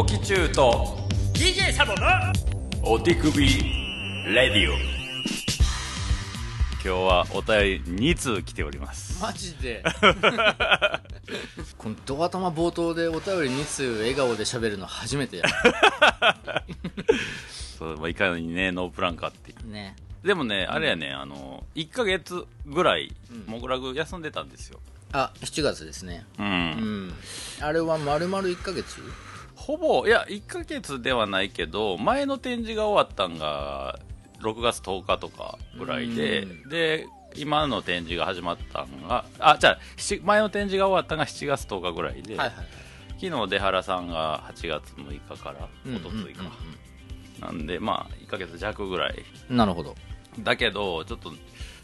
[0.00, 0.96] おきちゅうと
[1.34, 2.06] DJ サボの
[2.82, 4.72] お手首レディオ。
[4.72, 4.80] 今
[6.82, 9.22] 日はお便り2通来ております。
[9.22, 9.84] マジで？
[11.76, 15.44] このド頭冒頭でお便り2通笑顔で喋るの初めてや。
[17.78, 19.96] そう、まあ、いかにねノープランかってね。
[20.24, 24.80] でもね、あれやねあの1ヶ月ぐらいモグラグ休んでたんですよ。
[25.12, 26.24] あ7月ですね。
[26.38, 27.14] うん、うん。
[27.60, 29.02] あれは丸々1ヶ月？
[29.70, 34.00] ほぼいや1ヶ月ではないけど前の展示が終わったんが
[34.40, 36.68] 6月10日とかぐらいでうん。
[36.68, 37.06] で
[37.36, 42.66] 今の展示が始まったんがあじゃあ7前の展示が終わったんが7月10日ぐらいで、はいはい
[43.20, 46.44] 昨日出原さんが8月6日からうんおとついか、
[47.38, 49.24] なんでまあ1ヶ月弱ぐらい。
[49.50, 49.94] なるほど。
[50.38, 51.30] だけどちょっと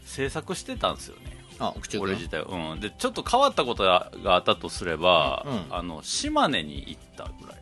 [0.07, 1.37] 制作してたんですよね。
[1.59, 2.81] あ俺自体はうん。
[2.81, 5.77] でちょっと変わったことがあったとすれば、うん。
[5.77, 7.56] あの島根に行ったぐらい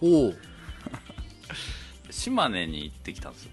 [0.00, 0.34] おお
[2.10, 3.50] 島根に行ってきたんですよ。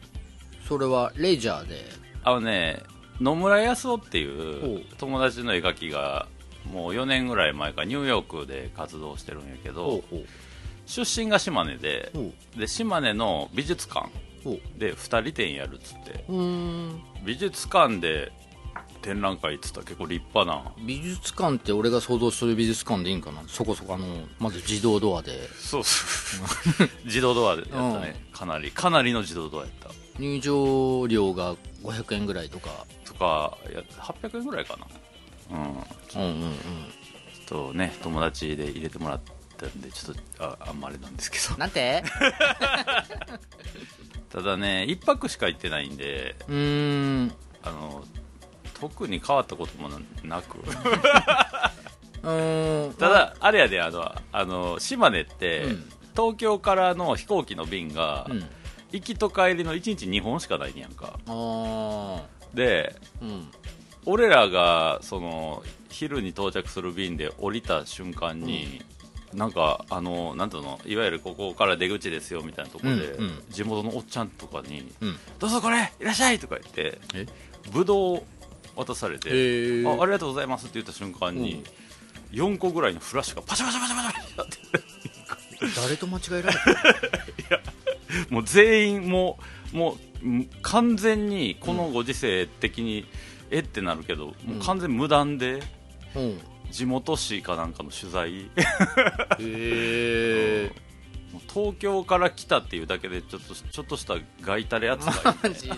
[0.67, 1.83] それはレジャーで？
[2.23, 2.81] あのね
[3.21, 4.81] 野村康夫っていほう。
[4.97, 6.27] 友達の絵描きが
[6.71, 10.03] もう4年ぐらい前からニューヨークで活動してるんやけど
[10.87, 12.11] 出身が島根で
[12.57, 14.09] で島根の美術館
[14.77, 16.25] で2人展やるっつって。
[17.23, 18.31] 美術館で
[19.05, 20.71] 展覧会っつったら結構立派な。
[20.83, 23.43] 美術館って俺が想像する美術館でいいんかな？
[23.47, 25.47] そこそこあのまず自動ドアで。
[25.59, 28.25] そうそう 自動ドアでやったね。
[28.33, 28.71] かなり。
[28.71, 29.91] かなりの自動ドアやった。
[30.17, 32.87] 入場料が500円ぐらいとか。
[33.05, 34.87] とかいや800円ぐらいかな。
[35.55, 35.75] うん。
[36.09, 36.41] ちょうんうん。
[36.41, 36.55] うんっ
[37.47, 39.21] とね友達で入れてもらっ
[39.55, 41.55] たんでちょっとああんまりなんですけど。
[41.59, 42.03] なんて？
[44.31, 47.35] ただね1泊しか行ってないんでうーん。
[47.61, 48.03] あの
[48.79, 49.89] 特に変わったことも
[50.23, 50.57] なく。
[52.23, 52.93] うーん。
[52.95, 55.91] ただあれやであのあの島根って、うん。
[56.15, 58.45] 東京からの飛行機の便が、うん。
[58.91, 61.19] 行きと帰りの1日2本しかないんやんか。
[62.53, 63.47] でうん。
[64.05, 68.81] 俺らがその昼に到着する便で降りた瞬間に、
[69.33, 73.43] なんかあのなんていうのいわゆるここから出口ですよみたいなところで、うんうん。
[73.49, 77.25] 地元のおっちゃんとかにうん「どうぞこれいらっしゃい!」とか言ってえ？
[77.71, 78.25] ぶどうを
[78.75, 79.89] 渡されて、へー。
[79.89, 81.63] あありがとうございますって言った瞬間に、
[82.31, 84.57] 4個ぐらいのフラッシュがパシャパシャパシャパシャって
[85.81, 87.61] 誰と間違えられた
[88.29, 89.39] もう全員も
[89.73, 93.05] うもうん完全にこのご時世的に、
[93.51, 93.59] え？
[93.59, 95.61] ってなるけど、もう完全無断で
[96.15, 96.39] うん。
[96.71, 98.31] 地元紙かなんかの取材。
[98.31, 98.49] へ
[99.39, 100.84] えも う
[101.53, 105.75] 東京から来たっていうだけでちょっとちょっとしたガイタレ扱いマジで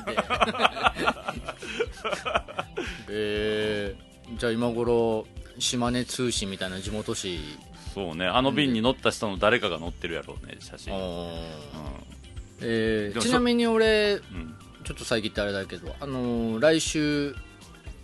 [3.09, 5.25] えー、じゃあ今頃
[5.59, 7.40] 島根通信みたいな地元紙
[7.94, 11.00] そうねあの便に乗った人の誰かが乗ってるやろうね写真、うん。
[12.62, 14.56] えでもそーちなみに俺うん。
[14.84, 17.35] ちょっと最近ってあれだけど、あのー来週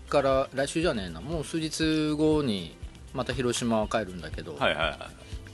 [0.09, 2.75] から来週じゃねえなもう数日後に
[3.13, 4.97] また広島帰るんだけど、はいはいはい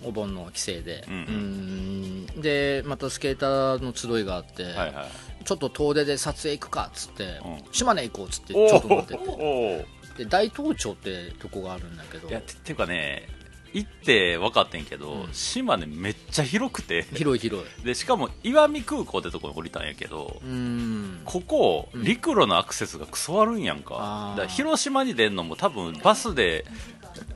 [0.03, 5.07] お盆の帰省で、うんでまたスケーターの集いがあって、はいは
[5.41, 5.43] い。
[5.45, 7.71] ちょっと遠出で撮影行くかっつって、うん。
[7.71, 9.19] 島根行こうっつってちおょっと思ってて。
[9.27, 12.27] おで大東町ってとこがあるんだけど。
[12.29, 13.27] いやていうかね
[13.74, 15.34] 行って分かってんけど、うん。
[15.34, 17.06] 島根めっちゃ広くて。
[17.13, 17.85] 広い広い。
[17.85, 21.22] でしかも石見空港ってとこに降りたんやけど、うん。
[21.25, 22.03] ここ、うん。
[22.03, 24.34] 陸路のアクセスがクソ悪いんやんか。
[24.38, 26.66] だから広島に出んのも多分バスで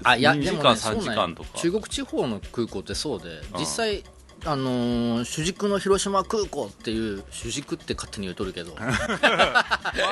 [0.04, 1.12] あいや2時間3ねそうなんや。
[1.12, 4.04] 時間とか中国地方の空港ってそうで実際
[4.46, 8.76] あのー主軸の広島空港っていう主軸って勝手に言うとるけど。
[8.80, 8.88] ま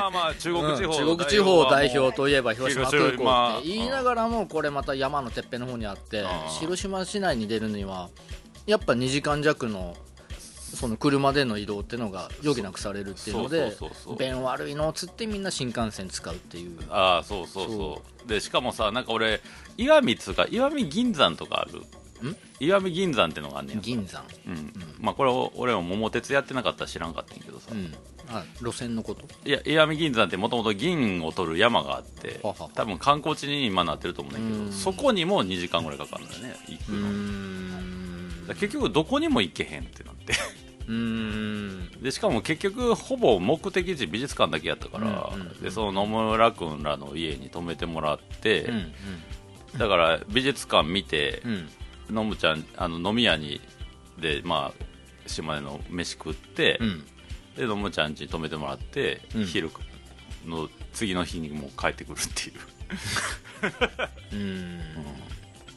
[0.05, 6.27] あまあ中国地方、うん中国地方代表といえば広島空港って言いながらもこれまた山のてっぺんの方にあってうん
[6.59, 8.09] 広島市内に出るには
[8.65, 9.95] やっぱ2時間弱の
[10.73, 13.75] その車での移動っていうのが余儀なくされるっていうので
[14.17, 16.79] 便悪いのっつってみんな新幹線使うっていう。
[16.89, 17.77] ああそうそうそう。
[18.21, 19.41] そでしかもさなんか俺
[19.77, 21.85] 石見っつうか石見銀山とかあるん
[22.59, 24.23] 石見銀山ってのがあんねん銀山。
[24.47, 24.73] うん。
[24.99, 27.93] まあこれを俺も桃鉄やってなかったら知らんかったんやけどさ、うん。
[28.29, 29.25] あ路線のこと？
[29.45, 32.69] いや石見銀山ってもともと銀を取る山があってはは。
[32.73, 34.65] 多分観光地に今なってると思うんだけうん。
[34.67, 38.41] どそこにも2時間ぐらいかかるんだよね行くうーの、ん。
[38.41, 40.33] だから結局どこにも行けへんってなって。
[40.87, 42.01] うーん。
[42.01, 45.61] でしかも結局ほぼ目的地美術館だけやったから、うんうんうん。
[45.61, 48.91] でその野村君らの家に泊めてもらって、うん。
[49.77, 51.69] だから美術館見てう、ん
[52.11, 53.61] のむちゃんあの飲み屋に
[54.19, 54.83] でまあ
[55.27, 57.03] 島根の飯食って、うん。
[57.55, 59.45] でのむちゃん家に泊めてもらって、うん。
[59.45, 59.69] 昼
[60.45, 62.55] の次の日にもう帰ってくるっていう。
[64.33, 64.79] うん。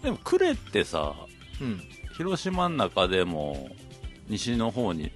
[0.02, 1.14] でも呉ってさ
[1.60, 1.82] うん。
[2.16, 3.75] 広島の中でも
[4.28, 5.10] 西の方に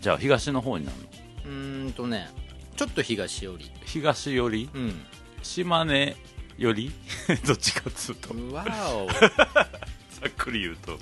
[0.00, 1.04] じゃあ東の方になるの？
[1.46, 2.28] うーんとね
[2.76, 3.70] ちょっと東寄り。
[3.84, 4.70] 東寄り？
[4.72, 5.00] うん。
[5.42, 6.16] 島根
[6.56, 6.92] 寄り？
[7.46, 8.34] どっちかっつうと。
[8.52, 8.70] わざ
[9.62, 9.68] っ
[10.38, 10.98] くり言うと。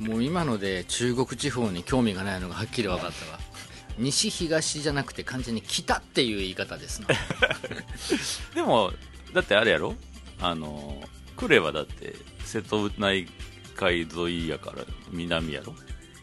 [0.00, 3.38] おもう今ので中国地方に興味がないのがはっきり分かったわ。
[3.98, 7.08] 西東じゃなくて完全に北っていう言い方ですな。
[8.54, 8.92] でも
[9.34, 9.94] だってあれやろ？
[10.40, 11.02] あの
[11.36, 12.14] 呉はだって
[12.44, 13.28] 瀬戸内
[13.76, 15.74] 海沿いやから南やろ？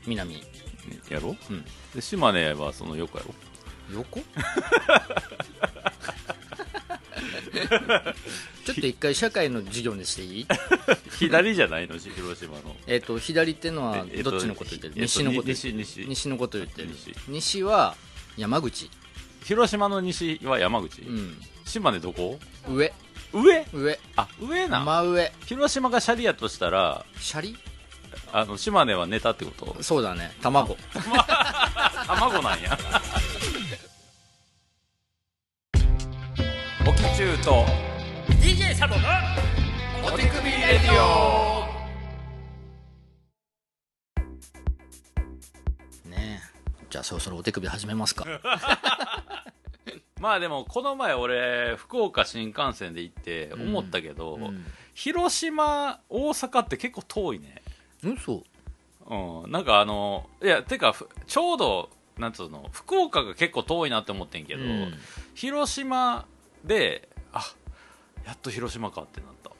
[0.06, 0.44] 南。
[1.10, 1.66] やろ、うん。
[1.94, 3.34] で島根はその横やろ？
[3.94, 4.22] 横？
[8.66, 10.48] ちょっと一回社会の授業にしていい？
[11.20, 11.98] 左じゃないの？
[12.00, 12.76] し広島の。
[12.88, 15.74] えっと左ってのはええっとどっちのこと言ってる、えっと西のこと言ってる？
[15.78, 16.06] 西西。
[16.08, 16.90] 西のこと言ってる。
[16.90, 17.14] 西。
[17.28, 17.96] 西は
[18.38, 18.90] 山口。
[19.44, 21.38] 広島の西は山口、うん。
[21.66, 22.38] 島根どこ？
[22.70, 22.94] 上。
[23.34, 23.66] 上？
[23.74, 24.00] 上。
[24.16, 25.32] あ上な、真上。
[25.46, 27.06] 広島がシャリやとしたら？
[27.20, 27.58] シャリ？
[28.34, 29.82] あの島根はネタってこと？
[29.82, 30.34] そうだね。
[30.42, 30.76] 卵。
[32.08, 32.78] 卵なんや
[36.88, 37.66] おきちゅうと。
[38.42, 39.02] DJ サボの
[40.08, 41.68] お手首レディオ。
[46.10, 46.86] ねえ。
[46.90, 48.26] じゃあそろそろお手首始めますか。
[50.22, 54.66] まあでもこの前俺福岡新幹線で行って思ったけど、うん。
[54.94, 57.62] 広島大阪って結構遠いね。
[58.02, 58.46] 嘘。
[59.08, 59.52] うん。
[59.52, 64.94] なんかあのいやてかふちょうどなんつうの福岡が結構遠いなって思ってんけど、うん。
[65.36, 66.26] 広島
[66.68, 67.42] であ
[68.26, 69.52] やっと広島かってなった。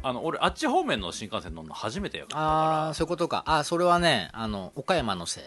[0.00, 2.40] あの俺あっち方面の新幹線乗るの初めてやから。
[2.40, 3.42] ああそういうことか。
[3.46, 5.44] あそれはねあの岡山のせい。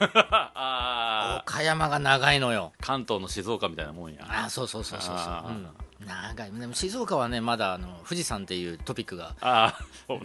[0.00, 1.50] あー。
[1.50, 2.72] 岡山が長いのよ。
[2.80, 4.20] 関東の静岡みたいなもんや。
[4.28, 5.68] あーそうそうそうそうそう、うん、
[6.06, 6.52] 長い。
[6.52, 9.34] でも静岡はねまだあの富士山っていうトピックが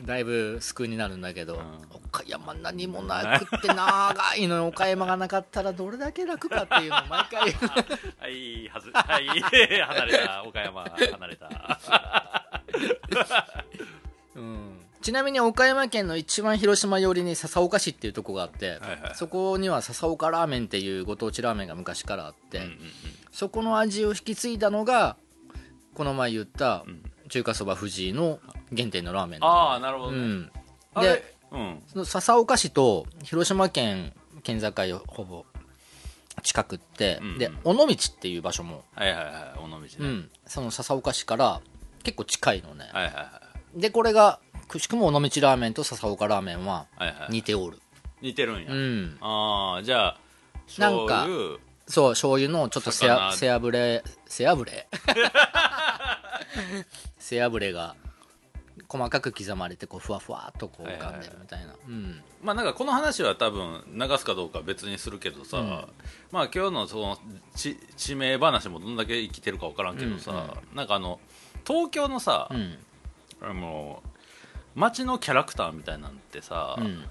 [0.05, 1.59] だいぶ救いになるんだけど、ん。
[1.93, 4.67] 岡山何もなくって長いのよ。
[4.67, 7.51] 岡山がなかったらどれだけ楽かっていうのを毎回。
[8.17, 12.51] はいはずはい離れた岡山離れた。
[14.35, 14.81] うん。
[15.01, 19.15] ちなみに岡山県の一番広島寄りに笹岡市っていうとこがあって、はいはい。
[19.15, 22.77] そこには笹岡ラーメンっていうご当地ラーメンが昔からあって、うんうんうん。
[23.31, 25.17] そこの味を引き継いだのが
[25.95, 27.01] この前言ったん。
[27.29, 28.39] 中華そば藤井の
[28.75, 29.39] 原点のラーメン。
[29.43, 30.51] ああなるほどね、うん、
[31.01, 31.83] でうん。
[31.87, 34.13] その笹岡市と広島県
[34.43, 34.71] 県境
[35.07, 35.45] ほぼ
[36.43, 37.37] 近くって、うんうん。
[37.39, 39.33] で尾道っていう場所も、はいはいはい
[39.63, 41.61] 尾道ね、うん、その笹岡市から
[42.03, 43.41] 結構近いのね、はいはいは
[43.77, 44.39] いでこれが
[44.69, 47.77] くしくも尾道ラーメンと笹岡ラーメンははいはい似ておる、
[48.21, 50.17] 似てるんや、うん、ああじゃあ
[50.77, 51.27] なんか
[51.87, 53.27] そう醤油のちょっと背魚。
[53.29, 54.71] あ背脂背脂？
[57.19, 57.95] 背脂 が
[58.87, 62.21] 細かく刻まれてこうふわふわっとこう浮かんでるみたいな、うん。
[62.41, 65.65] まあなんかこの話は多分流すかどうかは別にするけどさ、うん。
[66.31, 67.19] まあ今日のその
[67.55, 71.19] 地地名話もどんだけ生きてるか分からんけどさ、なんかあの
[71.65, 72.77] 東京のさ、うん。
[73.41, 74.01] あの
[74.75, 77.05] 街のキャラクターみたいなんてさ、うん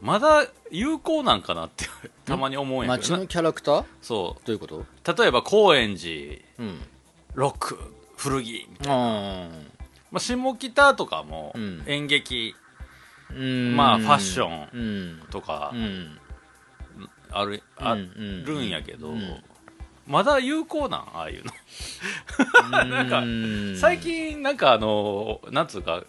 [0.00, 1.86] まだ有効なんかなって
[2.24, 3.18] たまに思うんやけどな。
[3.18, 3.74] 街のキャラクター？
[3.82, 4.50] どそう。
[4.50, 4.84] いうこと？
[5.16, 6.80] 例えば高円寺うん。
[7.34, 7.78] ロック
[8.16, 9.48] 古着みたいな、あ
[10.10, 11.82] まあ、下北とかもうん。
[11.86, 12.54] 演劇
[13.30, 13.76] うん。
[13.76, 15.22] まあファッションうん。
[15.30, 16.18] とかうん。
[17.32, 19.42] ある,、あるんやけど、うん
[20.06, 21.00] まだ有効なん？
[21.14, 21.52] ああいうの。
[22.88, 26.02] なんかうん最近なんかあのなんつうか、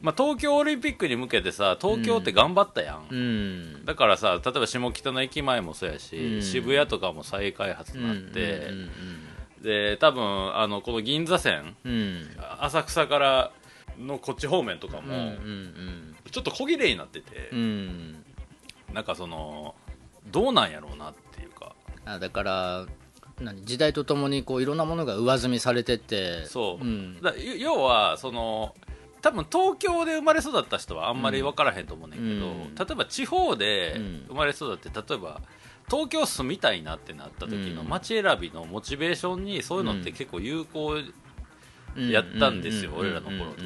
[0.00, 3.84] まあ、東京オリンピックに向けてさ東京って頑張ったやん、うん。
[3.84, 6.42] だからさ例えば下北の駅前もそうやし、うん。
[6.42, 8.90] 渋谷とかも再開発になって、うん
[9.62, 11.92] で多分あのこの銀座線うん。
[11.92, 12.28] うん
[12.60, 13.50] 浅草から
[13.98, 15.32] のこっち方面とかも、
[16.30, 17.58] ちょっと小切れになってて、うん。
[17.58, 18.24] うん
[18.94, 19.74] なんかその
[20.30, 21.74] どうなんやろうなっていうか。
[22.04, 22.86] あだから
[23.40, 26.46] 何時代とともにこういろんなものが上積みされてって。
[26.46, 27.20] そう、ん。
[27.20, 28.74] だ要要はその
[29.20, 32.74] 多分東京で生まれ育った人はあんまり分からへんと思うねんけど、うん。
[32.74, 34.24] 例えば地方でうん。
[34.28, 35.40] 生まれ育って例えば
[35.90, 37.88] 東京住みたいなってなった時のうん。
[37.88, 41.14] 街選びのモチベーションにそういうのって結構有効、うん
[41.96, 43.62] やったんですよう俺らの頃って。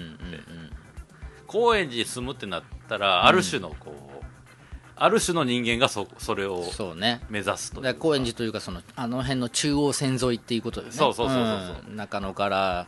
[1.47, 4.25] 高円寺に住むってなったらある種のこう、
[4.97, 6.65] ある種の人間がそそれを
[7.29, 10.93] 目指すというだから高円寺というかそのあの辺の中央線沿いっていうことよね。
[10.93, 11.93] そうそうそうそうそう。
[11.93, 11.97] ん。
[11.97, 12.87] 中野から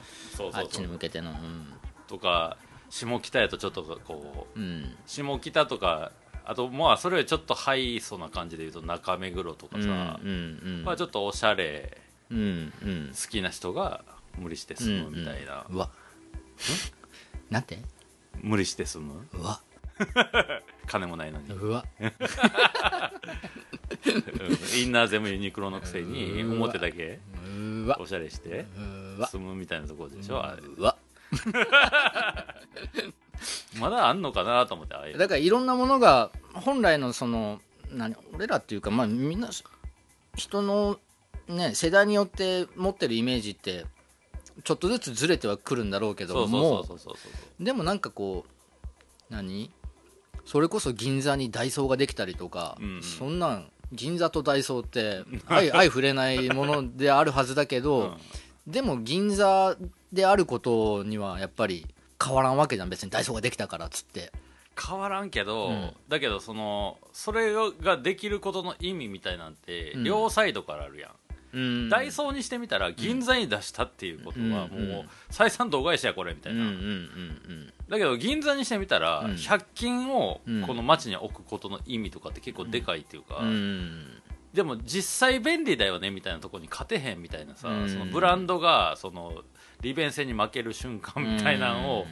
[0.53, 1.31] あっちに向けての。
[1.31, 1.67] うん
[2.09, 2.57] とか
[2.91, 4.97] 下北やとちょっとこううん。
[5.07, 6.13] 下北とか
[6.45, 10.85] あとまあそれよりちょっとハイソな感じで言うと中目黒とかさ、うんうんうん。
[10.85, 11.99] まあ、ちょっとおしゃれ
[12.31, 13.13] うんうん。
[13.13, 14.03] 好きな人が
[14.39, 15.77] 無理して住むみたいな、うんうん。
[15.77, 15.91] うわ。
[17.51, 17.79] なんて？
[18.43, 19.27] 無理して住む？
[19.33, 19.61] うわ。
[20.87, 21.85] 金もないのに、うわ。
[22.01, 22.13] うん。
[24.77, 27.21] インナー全部ユニクロのくせに表だけ
[27.99, 28.67] おしゃれして
[29.31, 30.45] 住むみたいなところでしょ
[30.77, 30.97] うわ
[33.79, 35.19] まだあんのかなと思ってああいう。
[35.19, 37.61] だからいろんなものが本来のその
[37.91, 39.51] 何俺らっていうかまあみんな
[40.37, 40.99] 人の
[41.49, 43.87] ね世代によって持ってるイメージって
[44.63, 46.85] ちょっとずつずれてはくるんだろうけども
[47.59, 49.71] でもなんかこう何？
[50.45, 53.03] それこそ銀座にダイソーができたりとか、うんうん。
[53.03, 58.17] そんなん銀座とダイソーって 相相触れないものであるはずだけど、
[58.67, 58.73] うん。
[58.73, 59.77] でも銀座
[60.15, 61.87] であることにはやっぱり
[62.25, 62.89] 変わらんわけじゃん。
[62.89, 64.33] 別にダイソーができたからっつって。
[64.81, 65.93] 変わらんけど、うん。
[66.09, 67.53] だけどそのそれ
[67.83, 70.05] ができることの意味みたいなんてうん。
[70.05, 71.11] 両サイドからあるやん、
[71.53, 71.89] うん。
[71.89, 76.65] ダイソーにしてみたら銀座に出したっていうことはうんもううん採算度外視やこれみたいな、
[77.89, 79.31] だけど銀座にしてみたらうん。
[79.35, 83.43] 100均をうんこの街に置くことの意味とかって結構でかいっていうか、
[84.53, 87.89] でも実際便利だよねみたいなところに勝てへんみたいなさ、うん。
[87.89, 89.45] そのブランドがその
[89.85, 92.07] 利便性に負ける瞬間みたいなのを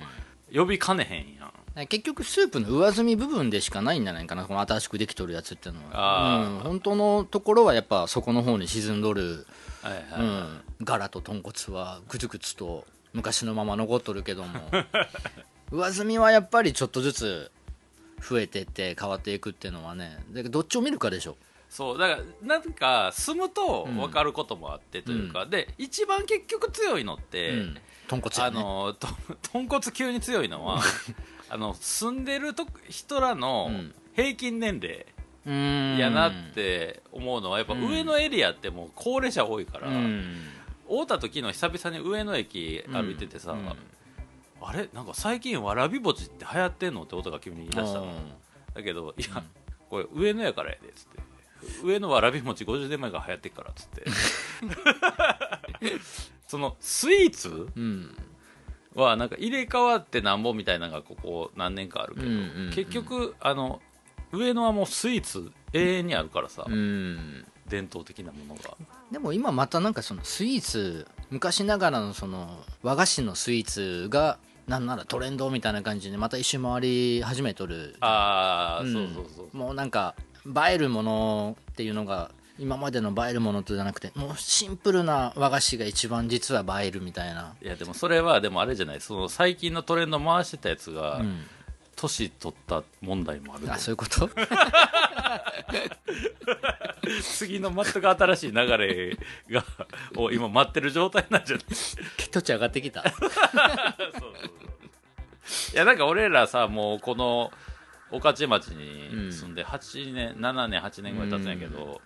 [0.54, 1.46] 呼びかねへんや
[1.82, 1.86] ん。
[1.86, 9.46] 結局スープの上積み部分でしかないんじゃないかなこの新しくできとるやつっていうのは、うん、本当のところはやっぱそこの方に沈んどる、
[9.80, 14.60] はいはい、うん、柄と豚骨はぐつぐつと昔のまま残っとるけども。
[15.72, 17.50] 上積みはやっぱりちょっとずつ
[18.20, 20.18] 増えてって変わっていくっていうのはね。
[20.30, 21.38] どっちを見るかでしょ
[21.72, 27.78] そうだからなんか住むと分かることもあってというか、で一番結局強いのって、うん。
[28.08, 29.08] 豚骨やあねのと
[29.50, 30.82] 豚骨級に強いのは
[31.48, 33.94] あの住んでると人らのうん。
[34.14, 40.50] 平均年齢やなって思うのはやっぱ上のエリアってもう高齢者多いから、うん。
[40.86, 43.66] 会うた時の久々に上野駅歩いててさ、うん。
[44.60, 44.90] あれ？
[44.92, 48.02] なんか最近わらび餅って流行ってんのって音が急に言い出したの。
[48.02, 48.32] うん。
[48.74, 49.42] だけどいや、
[49.88, 51.31] これ上野やからやでっつって
[51.82, 54.04] 上のわらび餅50年前から流行ってっからっつって。
[56.46, 57.68] そのスイーツ？
[57.74, 58.16] うん。
[58.94, 63.80] はなんか入れ替わってなんぼみたいなのがここ何年かあるけど、うんうんうん結局あの
[64.32, 67.44] 上野はもうスイーツ永遠にあるからさ、うん。
[67.68, 68.76] 伝統的なものが。
[69.10, 79.56] でも今またなんかそのスイーツ昔ながらのその和菓子のスイーツがなんならトレンドみたいな感じでまた一周回り始めとるああ、うんそうそうそう。
[79.56, 80.14] もうなんか
[80.46, 87.54] 映えるものっていうのが今までの映えるものとじゃなくてもうシンプルな和菓子が一番実は映えるみたいな。
[87.62, 89.00] いやでもそれはでもあれじゃない。
[89.00, 91.46] その最近のトレンド回してたやつが、うん。
[91.94, 94.28] 年取った問題もあるあそういうこと？
[97.22, 99.16] 次の全く新しい流れ
[99.50, 99.64] が
[100.16, 101.66] を今待ってる状態なんじゃない？
[102.16, 103.02] 血糖値上がってきた。
[103.08, 103.32] そうそう
[104.18, 104.30] そう。
[105.74, 107.52] いやなんか俺らさもうこの
[108.12, 112.00] 御徒町に住んで8年、7年8年ぐらい経つんやけど、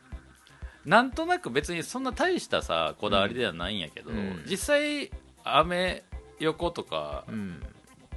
[0.84, 4.44] なんとなく別にそんな大したさこだわりではないんやけど、うん。
[4.48, 5.10] 実際
[5.44, 6.04] アメ
[6.38, 7.62] 横とかうん。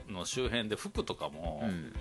[0.08, 1.94] の周辺で服とかも、うん。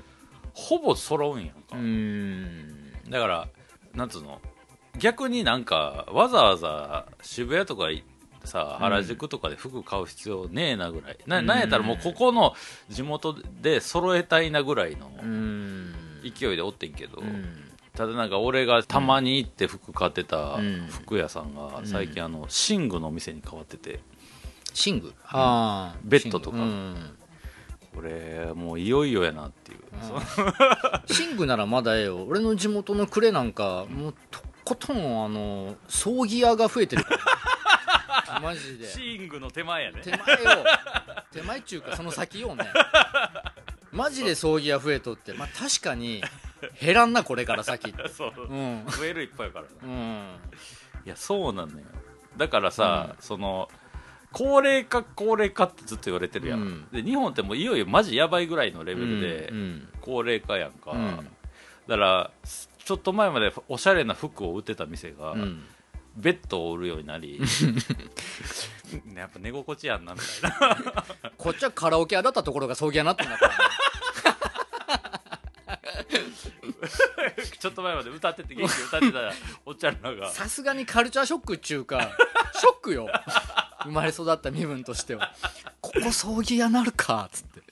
[0.54, 2.92] ほぼ揃うんやんか、うん。
[3.08, 3.48] だから
[3.94, 4.40] なんつうの
[4.98, 8.17] 逆になんかわざわざ渋谷とか行って
[8.48, 12.54] さ原宿とかで服買う必要ねえなぐらい、ななんやったらもうここの
[12.88, 15.94] 地元で揃えたいなぐらいのうん。
[16.22, 17.44] 勢いでおってんけど、うん。
[17.94, 20.86] ただなんか俺がたまに行って服買ってたうん。
[20.88, 24.00] 服屋さんが最近あの寝具の店に変わってて。
[24.86, 25.14] 寝具？
[25.26, 26.56] ああベッドとか。
[26.56, 27.18] うん。
[27.94, 29.78] これもういよいよやなっていう、
[31.30, 32.24] 寝具ならまだええよ。
[32.28, 37.02] 俺の地元の呉なんかもうとことんあの葬儀屋が増えてる。
[37.02, 37.18] から
[38.42, 38.86] マジで。
[38.96, 40.00] 寝具の手前やね。
[40.02, 40.64] 手前を
[41.32, 42.64] 手前っちゅうかその先をね。
[43.92, 45.32] マジで葬儀屋増えとって。
[45.32, 46.22] まあ確かに
[46.80, 47.94] 減らんなこれから先。
[48.12, 48.32] そう。
[48.48, 48.84] うん。
[48.86, 50.36] 増えるいっぱいやからうん。
[51.04, 51.86] いやそうなんだよ。
[52.36, 53.68] だからさ、その
[54.32, 56.88] 高齢化高齢化ってずっと言われてるやん、うん。
[56.92, 59.88] で日本ってもういよいよマジやばいぐらいのレベルでうん。
[60.00, 61.16] 高齢化やんか、うん。
[61.86, 65.64] だからちょっと前までおしゃれな服を売ってた店が、うん
[66.16, 67.40] ベッドを売るようになり。
[69.14, 71.04] やっぱ寝心地やんなみたいな。
[71.36, 73.64] こっちはカラオケ屋だったところが葬儀屋になってんだからね。
[77.60, 79.32] ちょっと前まで歌ってて元気に歌ってた
[79.66, 80.30] おっちゃんらが。
[80.30, 82.10] さすがにカルチャーショックっちゅうか
[82.54, 83.08] ショックよ。
[83.82, 85.34] 生まれ育った身分としては。
[85.80, 87.62] ここ葬儀屋なるかっつって。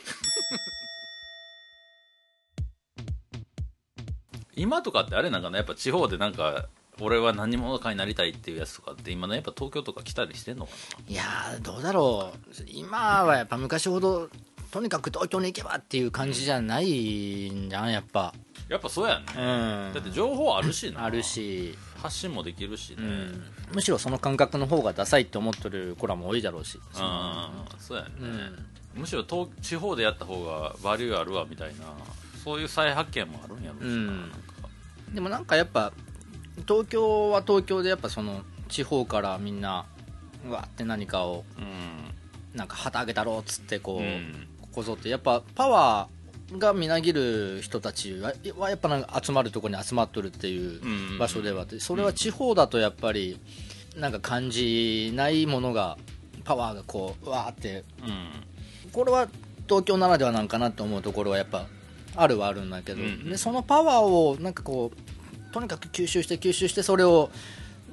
[4.56, 6.66] 今とかってあれなんかなやっぱ地方でなんか
[7.00, 10.72] 俺は何者かになりたいっていうやつとかって今ねやっぱ東京とか来たりしてんのか
[11.06, 12.62] いやーどうだろう。
[12.66, 14.28] 今はやっぱ昔ほど
[14.70, 18.34] とにかく東京に行けばっていう感じじゃないんじゃんやっぱ。
[18.68, 19.94] やっぱそうやんね、うん。
[19.94, 21.04] だって情報あるしな。
[21.04, 26.76] あるし、発信もできるしね、うん、むしろその感覚の方がダサいって思ってる子らも多いだろうし。
[26.76, 28.24] うんそうやね、う
[28.98, 29.00] ん。
[29.02, 31.84] むしろ東地方でやった方がバリューあるわみたいな
[32.42, 34.06] そういう再発見もあるんやろうしな,、うん。
[34.06, 34.36] なんか。
[35.14, 35.92] でもなんかやっぱ
[36.66, 39.86] 東京は東京でやっぱその地方からみんな
[40.46, 44.48] うわって何かをうなんか旗あげたろうっつってこう、ん、うん。
[44.62, 51.18] ここぞってやっぱパワーがみなぎる人たちははやっぱなんか集まるところに集まっとるっていううん。
[51.18, 53.38] 場所ではあってそれは地方だとやっぱり
[53.96, 55.98] なんか感じないものが
[56.44, 58.06] パワーがこうわーってう
[58.88, 58.92] ん。
[58.92, 59.28] これは
[59.68, 61.66] 東京ならではなんかなと思うところはやっぱ
[62.14, 63.28] あるはあるんだけど、うん。
[63.28, 65.15] でそのパワーをなんかこう
[65.56, 67.30] とにかく吸収して吸収してそれを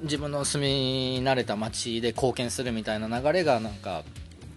[0.02, 4.02] 自分の住み慣れた街で貢献するみたいな流れがなんか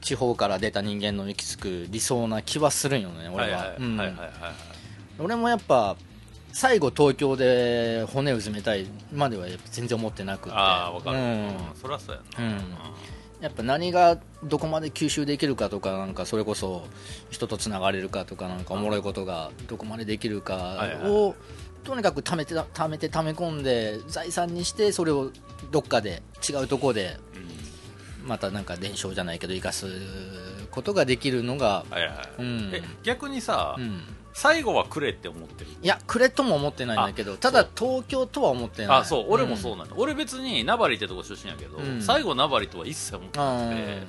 [0.02, 3.78] 地方から出た人間の行き着く理想な気はするんよね俺は。
[5.20, 5.96] 俺もやっぱ
[6.52, 10.56] 最後東京で骨を埋めたいまではやっぱ全然思ってなくて。
[10.56, 11.48] ああ分かる、ううん。
[11.48, 12.64] ん、そりゃそうやな、うん。
[13.40, 16.86] やっぱ何がどこまで吸収できるかとかなんかそれこそ
[17.30, 21.36] 人とつながれるかとかなんかおもろいことがどこまでできるかはいはいを
[21.88, 25.32] とにかく貯めて貯めて貯め込んで財産にしてそれを
[25.72, 27.18] どっかで違うところで
[28.22, 28.28] うん。
[28.28, 29.88] またなんか伝承じゃないけど生かす
[30.70, 32.72] ことができるのが、はいはい、うん。
[32.74, 34.02] え逆にさ、うん、
[34.34, 35.72] 最後はくれって思ってる？
[35.82, 38.98] いやくれとも思ってないんだけどただ東京とは思ってない。
[38.98, 42.02] あそう俺もそううなんだ、俺別に名張ってとこ出身やけど、うん。
[42.02, 44.08] 最後名張とは一切思ってなくて、ん。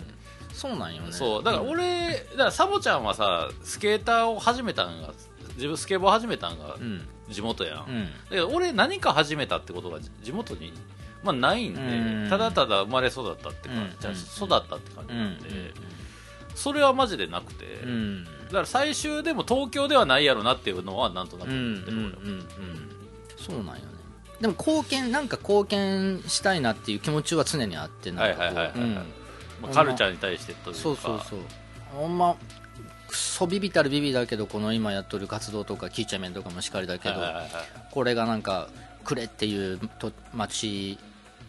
[0.53, 1.13] そうなんよね。
[1.13, 5.13] そうだから俺、だからサボちゃんはさスケーターを始めたんが
[5.55, 8.05] 自分スケボー始めたんがうん地元やん、うん。
[8.05, 10.73] だけど俺何か始めたってことが地地元に、
[11.23, 12.31] まあ、ないんで、うん。
[12.31, 13.91] ただただ生まれ育ったって感うん。
[13.91, 15.19] じ、じゃあ育ったって感じうん。
[15.19, 15.39] なん。
[15.41, 15.49] で、
[16.55, 18.25] それはマジでなくて、うん。
[18.25, 22.03] だから最終でも東京ではないやろなっていうのはなんとなくうんうん思ってる、うん。
[22.03, 22.49] うん。
[23.37, 23.81] そうなんよね。
[24.41, 28.73] でも貢献なんか貢献したいなっていう気持ちは常にあってなんか
[29.73, 30.81] カルチャーに対してというか。
[30.81, 31.41] そうそうそう。
[31.93, 32.37] ほんま
[33.09, 37.17] クソビビたるビビだけどこの今やっとる活動とかキーチャメンとかもしかりだけど
[37.91, 38.69] これがなんか
[39.05, 40.99] くれっていうと町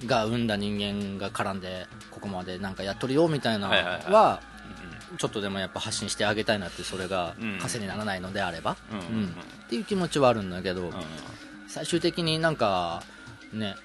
[0.05, 4.41] が生んだ人間が絡んでここまでなんかやっとるよみたいなのは
[5.17, 7.59] ちょっとでもやっぱ発信してあげたいなってそれがうん。
[7.59, 10.91] 稼にならないのであれば、うんっていう気持ちはあるんだけど、
[11.67, 13.03] 最終的になんか
[13.53, 13.75] ね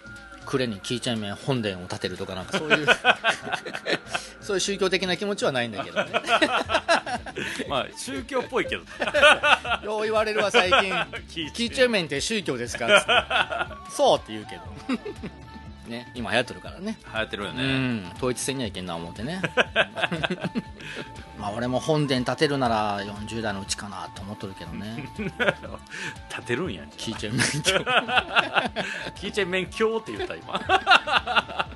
[0.46, 2.86] クレにキーチャイメン本殿を建てるとかなんかそういう
[4.40, 6.10] そういう宗教的な気持ちはないんだけどね。
[7.68, 8.82] まあ宗教っぽいけど。
[9.84, 10.92] よう言われるわ最近。
[11.28, 12.86] キキーチャイメンって宗教ですか？
[12.86, 13.06] っつっ
[13.90, 14.62] てそうって言うけど。
[15.88, 16.98] ね今流行ってるからね。
[17.12, 19.40] 流行ってるようね、ん統一戦にはいけんな思ってね
[21.38, 25.08] まあ俺も本殿建てるなら40代のうちかなと思っとるけどね。
[26.28, 30.60] 立てるんやんキーチャイメン教キーチェ ン免許って言った今。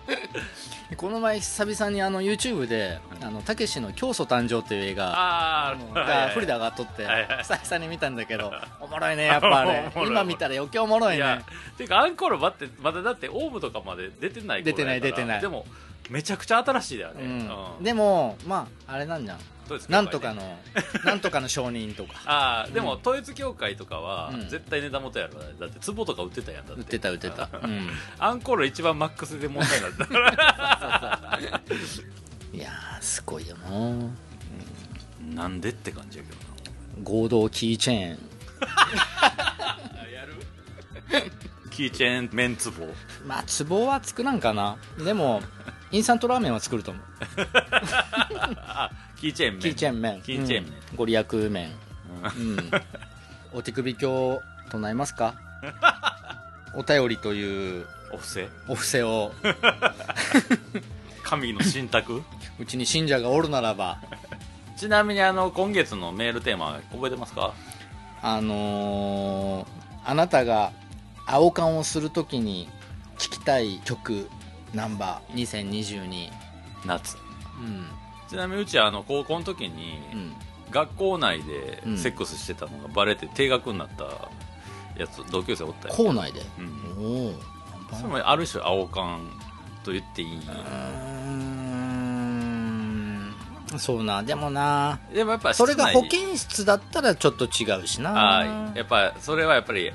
[0.96, 7.06] この前久々にあの YouTube で「あのたけしの教祖誕生」っていう映画あがフルで上がっとって
[7.42, 9.92] 久々に見たんだけどおもろいねやっぱあれ。
[10.06, 11.44] 今見たら余計おもろいね。
[11.76, 15.40] ていうかアンコール待ってまだだってオウムとかまで出てない出てない出てない。
[15.40, 15.66] でも
[16.10, 17.76] めちゃくちゃ新しいだよね、うん。
[17.78, 17.84] うん。
[17.84, 19.38] でもまああれなんじゃん。
[19.68, 20.58] どうですなんとかの
[21.04, 22.14] なんとかの承認とか。
[22.26, 24.48] ああでも、統一教会とかは、うん。
[24.48, 26.80] 絶対値段元やろだって壺とか売ってたやんだって。
[26.80, 27.50] 売ってた売ってた。
[27.62, 27.90] うん。
[28.18, 31.40] アンコール一番マックスで問題になったから。
[32.52, 35.42] いやーすごいよな。
[35.42, 36.38] なんでって感じやけど
[37.02, 38.18] 合同キーチェーン。
[39.94, 40.34] な やる？
[41.70, 42.86] キーチェーンメンツボ
[43.26, 44.78] まあ壺は作らんかな。
[45.04, 45.42] でも
[45.90, 47.04] インスタントラーメンは作ると思う。
[48.66, 50.22] あ キーチェーンメンキーチェーン麺。
[50.22, 50.72] キーチェーン麺。
[50.90, 50.96] うん。
[50.96, 51.70] ご利益麺。
[52.36, 52.70] うん。
[53.54, 55.34] お手首経唱えますか？
[56.74, 57.86] お便りという。
[58.12, 58.48] お布施。
[58.68, 59.32] お布施を。
[61.24, 62.22] 神の信託？
[62.58, 63.98] うちに信者がおるならば。
[64.76, 67.52] ちなみにあの今月のメールテーマ覚えてますか？
[68.22, 70.72] あのーあなたが
[71.26, 72.66] 青缶をするときに
[73.18, 74.26] 聴きたい曲
[74.74, 75.34] ナンバー。
[75.34, 76.30] 2022
[76.84, 77.16] 夏。
[77.60, 77.88] うん。
[78.28, 80.34] ちなみにうちあの高校の時に、うん。
[80.70, 81.98] 学校内でうん。
[81.98, 84.04] セックスしてたのがバレて定額になった
[85.00, 86.42] やつ同級生おったよ、校内で？
[86.58, 87.34] うん、おお
[87.96, 89.30] それもある種青缶
[89.84, 90.40] と言っていい、う
[91.30, 93.34] ん。
[93.78, 94.22] そうな。
[94.22, 94.98] でもな。
[95.14, 98.40] でもやっぱそれが保健室だったらちょっと違うしな。
[98.40, 99.92] あーやっぱそれはやっぱり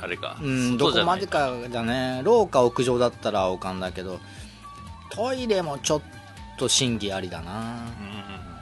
[0.00, 2.20] あれか、うんどこまでかだね。
[2.24, 4.20] 廊下屋上だったら青缶だけど
[5.10, 6.02] トイレもちょっ
[6.58, 7.86] と審議ありだな。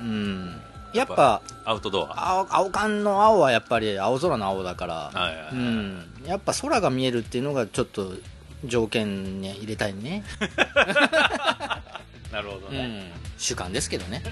[0.01, 0.07] うん。
[0.07, 0.61] うん。
[0.93, 2.41] やっぱアウトドア。
[2.41, 5.55] 青青缶の青はやっぱり青空の青だから、はいはいはい。
[5.55, 8.13] うん、やっぱ空が見えるっていうのがちょっと
[8.65, 10.23] 条件に入れたいね、
[12.31, 13.03] なるほどね、うん、
[13.39, 14.23] 主観ですけどね。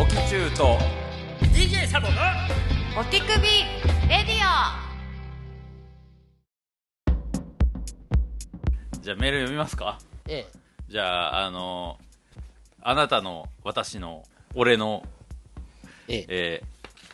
[0.00, 0.78] オキチューと
[1.58, 2.14] DJ サボの
[3.00, 3.34] お手首レ
[4.08, 4.26] ディ
[9.00, 9.98] じゃあメール読みますか？
[10.28, 10.52] ええ。
[10.88, 11.98] じゃああの
[12.80, 14.22] あなたの私の
[14.54, 15.02] 俺の
[16.06, 16.26] ええ。
[16.28, 16.66] えー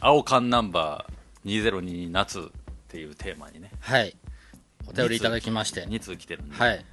[0.07, 2.42] 青缶ナンバー202夏っ
[2.88, 3.70] ていうテーマにね。
[3.80, 4.14] はい。
[4.87, 5.87] お便りいただきまして。
[5.87, 6.68] 2通来てるんで、はい。
[6.68, 6.85] はい、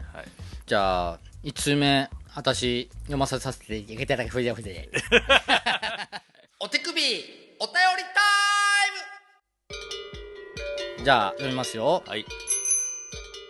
[0.65, 4.89] じゃあ1通目私読ませさせていただきふでふで
[6.63, 7.09] お手首お便り
[7.59, 7.73] タイ
[10.99, 11.03] ム。
[11.03, 12.03] じゃあ読みますよ。
[12.05, 12.23] はい、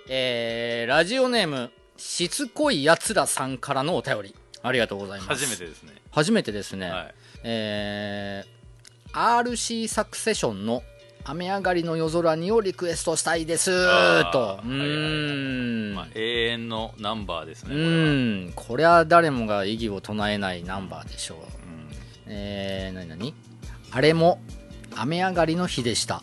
[0.08, 4.34] えー、ラジオネームしつこいやつらさんからのお便り。
[4.64, 5.46] ありがとうございます。
[5.46, 10.82] 初めてですね、初めてですね、はい、えー、RC サクセションの
[11.26, 13.72] 雨上がりの夜空にをリクエストしたいです。
[14.32, 14.62] と。
[14.64, 18.54] うん、まあ、永遠のナンバーですねうこれは、ーん。
[18.54, 21.38] これは誰もが異議を唱えないナンバーでしょう。
[21.40, 21.61] うん
[22.28, 23.34] えー、なになに
[23.92, 24.40] あれも
[24.96, 26.22] 雨上がりの日でした。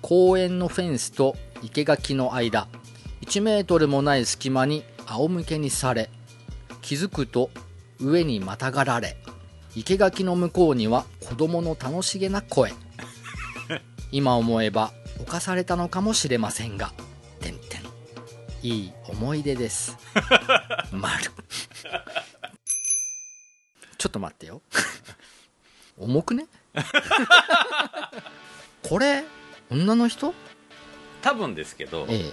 [0.00, 2.68] 公園のフェンスと生垣の間。
[3.22, 6.10] 1メートルもない隙間に仰向けにされ
[6.80, 7.50] 気づくと
[8.00, 9.16] 上にまたがられ。
[9.74, 12.72] 生垣の向こうには子供の楽しげな声。
[14.12, 16.92] 今思えば犯されたのかもしれませんが。
[17.40, 17.82] てんてん。
[18.62, 19.96] いい思い出です。
[20.92, 21.24] 丸
[23.96, 24.62] ちょっと待ってよ
[25.98, 26.46] 重くね？
[28.82, 29.24] これ
[29.70, 30.34] 女の人？
[31.22, 32.32] 多分ですけど、ええ。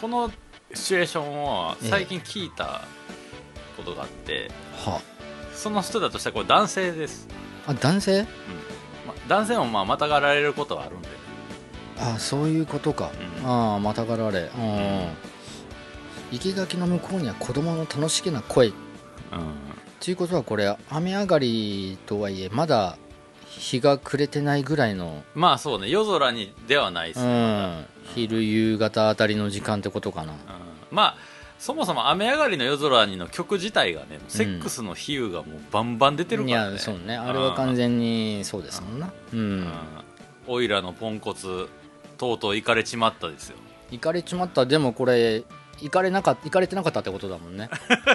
[0.00, 0.30] この
[0.72, 2.82] シチュエーションをええ最近聞いた
[3.76, 4.50] ことがあって、
[4.84, 5.00] は
[5.54, 7.28] その人だとしたらこれ男性です、
[7.66, 8.22] ああ男性？
[9.06, 11.08] まあ、男性もまあまたがられることはあるんで。
[11.98, 13.46] あそういうことか、うん。
[13.46, 14.50] ああまたがられ。
[14.56, 15.08] うん。
[16.32, 18.68] 生垣の向こうには子供の楽しげな声。
[18.68, 18.74] うん
[20.04, 22.98] ということはこれ雨上がりとはいえまだ
[23.46, 30.32] 日が暮れてないぐらいの、まあそうね夜空にではないですうね、ん、昼夕方あたりの時間ってことかな。
[30.32, 30.38] うん。
[30.90, 31.16] まあ
[31.58, 36.74] そもそも雨上がりの夜空にの曲自体がね、セックスの比喩がもうバンバン出てるいからね。
[36.74, 37.16] やそうね。
[37.16, 39.10] あれは完全にそうですもんな。
[39.32, 39.38] うん。
[39.38, 39.72] うん。
[40.48, 41.70] オイラのポンコツ
[42.18, 43.56] とうとう行かれちまったですよ。
[43.90, 44.66] 行かれちまった。
[44.66, 45.44] でもこれ
[45.80, 47.70] 行かれなかっ行かれてなかったってことだもんね。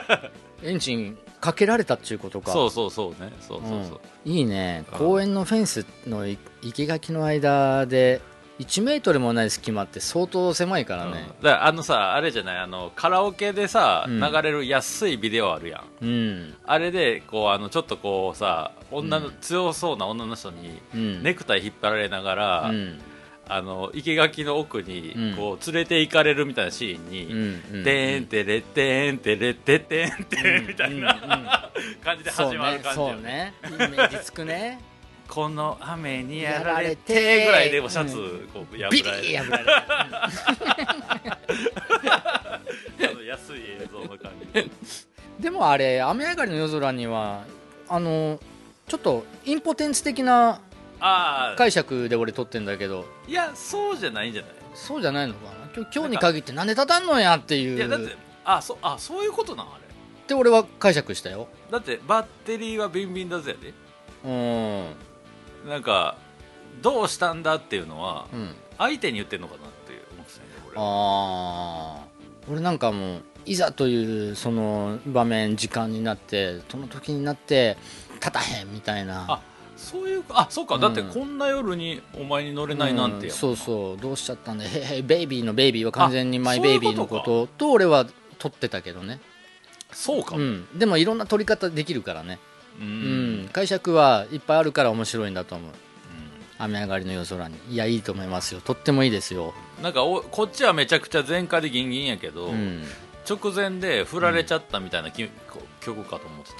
[0.61, 2.51] エンジンかけられたっていうことか。
[2.51, 3.31] そうそうそうね。
[3.39, 4.31] そうそうそう、うん。
[4.31, 4.85] いいね。
[4.91, 4.97] うん。
[4.97, 8.21] 公園のフェンスのい生垣の間で
[8.59, 11.11] 1メートルもない隙間って相当狭いからうん。
[11.13, 12.57] ねだからあのさあれじゃない？
[12.57, 14.19] あのカラオケでさ、うん。
[14.19, 16.05] 流れる安いビデオあるやん。
[16.05, 16.55] うん。
[16.65, 19.33] あれでこうあのちょっとこうさ女の、うん。
[19.39, 21.23] 強そうな女の人にうん。
[21.23, 22.99] ネクタイ引っ張られながら、うん
[23.51, 25.35] あの生垣の奥にうん。
[25.35, 31.49] こう連れて行かれるみたいなシーンに、うんうんてーんてれってんてれってってんてんみたいな、うんうん
[32.03, 33.53] 感じでそう始まるね感じよそうね。
[33.63, 34.79] イメージつくね。
[35.27, 39.03] この雨にやられててぐらいでもシャツうこう破られる。
[39.03, 39.69] ー破られる。
[42.09, 42.59] あ
[43.13, 44.71] の安い映像の感じ。
[45.39, 47.43] でもあれ雨上がりの夜空には
[47.87, 48.39] あの
[48.87, 50.59] ちょっとインポテンツ的な
[50.99, 53.05] ああ解釈で俺撮ってんだけど。
[53.27, 54.51] いやそうじゃないんじゃない？
[54.73, 55.45] そうじゃないのか。
[55.45, 57.77] な今日今日に限ってなんで立たんのやっていう。
[57.77, 59.83] いやだってあそあそういうことなんあれ。
[59.83, 61.47] って俺は解釈したよ。
[61.71, 63.51] だってバッテリーはビンビンだぜ。
[63.51, 63.73] やで
[64.25, 65.69] うん。
[65.69, 66.17] なんか
[66.81, 68.55] どうしたんだっていうのはうん。
[68.77, 70.83] 相手に言ってんのかなって思ってたんよ俺は。
[70.83, 77.77] ああ俺なんかもういざというその場面時間になってその時になって
[78.15, 79.25] 立たへんみたいな。
[79.27, 79.41] あ
[79.79, 80.77] そういうあそうか。
[80.77, 83.37] だってうんこんな夜にお前に乗れないなんてやうん。
[83.37, 83.97] そうそう。
[83.97, 84.65] どうしちゃったんだ？
[84.65, 88.05] へへベイビーのベイビーは完全にあマイベイビーのことと俺は
[88.37, 89.19] 撮ってたけどね。
[89.91, 90.35] そうか。
[90.35, 90.67] も、うん。
[90.77, 92.37] でもいろんな撮り方できるからね。
[92.79, 92.87] うん。
[92.87, 92.89] う
[93.45, 93.49] ん。
[93.51, 95.71] 解釈はいっぱいあるから面白いんだと思う。
[96.61, 97.55] 雨上がりの夜空に。
[97.69, 98.59] いやいいと思いますよ。
[98.59, 102.83] とってもいいですよ、なんかおこっちはめちゃくちゃ前科でギンギンやけど、うん。
[103.29, 105.29] 直前で振られちゃったみたいな曲
[106.03, 106.57] かと思ってた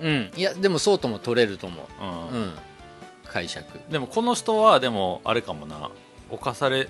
[0.00, 2.52] うん、いやでもそうとも取れると思俺は、う、うん、
[3.26, 3.80] 解釈。
[3.90, 5.90] でもこの人はでもあれかもな。
[6.30, 6.88] 犯され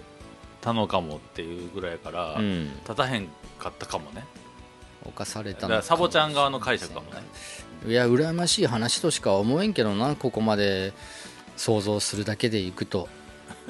[0.61, 2.75] たのかもっていうぐらいやから、うん。
[2.81, 4.25] 立たへんかったかもね。
[5.05, 7.23] 犯されだたのからサボちゃん側の解釈かもね。
[7.87, 10.93] いや羨ましい話としか思えんけどなここまで
[11.57, 13.09] 想像するだけでいくと。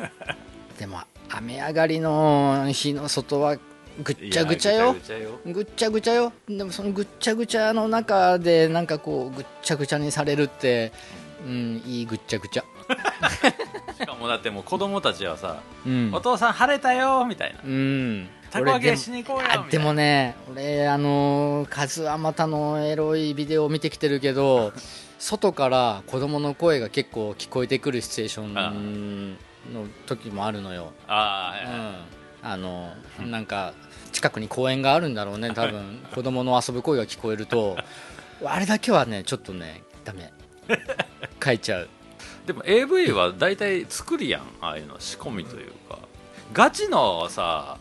[0.79, 3.59] でも雨上がりの日の外は
[4.03, 4.93] ぐっちゃぐちゃよ。
[4.95, 5.41] ぐちゃぐちゃよ。
[5.47, 6.33] ぐっちゃぐちゃよ。
[6.49, 10.93] でもそのぐっちゃぐちゃの中でなんかこうぐっちゃぐちゃにされるって
[11.47, 12.65] うんいいぐっちゃぐちゃ。
[13.99, 17.61] しかもだってもう子供たちはさうんお父さん晴れたよみたいな。
[17.65, 24.73] うんたこ揚げしに行こうよでもね俺あのー数あまたのエロいビデオを見てきてるけど
[25.19, 29.37] 外から子供の声が結構聞こえてくるシチュエーション
[29.75, 31.75] の時もあるのよ、うああはいはい。
[31.77, 31.95] ん、
[32.43, 32.93] あの
[33.27, 33.75] なんか
[34.19, 35.53] 近くに公園があるんだろうね。
[35.55, 37.77] 多分子供の遊ぶ声が聞こえると
[38.45, 40.33] あれだけはねちょっとねダメ。
[41.43, 41.89] 書いちゃう。
[42.45, 44.43] でも AV は大体作りやん。
[44.61, 45.99] ああいうの仕込みというか。
[46.53, 47.77] ガチのさ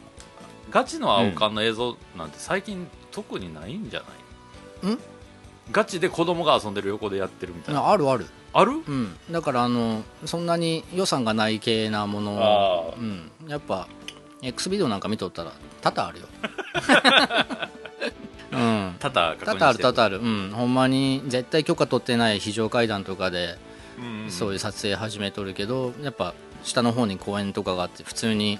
[0.70, 4.04] ガチの青缶の映像なんて最近特にないんじゃ
[4.84, 5.00] ない、ん。
[5.72, 7.82] ガチで子供が遊んでる横でやってるみたいな。
[7.82, 8.28] ああるある。
[8.54, 8.74] ある？
[8.74, 13.00] うん、だからあのそんなに予算がない系なものあー。
[13.00, 13.88] うん、やっぱ
[14.42, 16.28] X ビデオなんか見とったら多々あるよ。
[18.52, 18.96] うん。
[19.00, 20.20] 多々ある多々ある。
[20.20, 20.52] うん。
[20.52, 23.58] ほんまに絶対許可取ってない非常階段とかで
[23.98, 24.32] うんうん。
[24.32, 28.60] そういう撮影始めとるけどやっぱ下の方に公園とかがあって普通に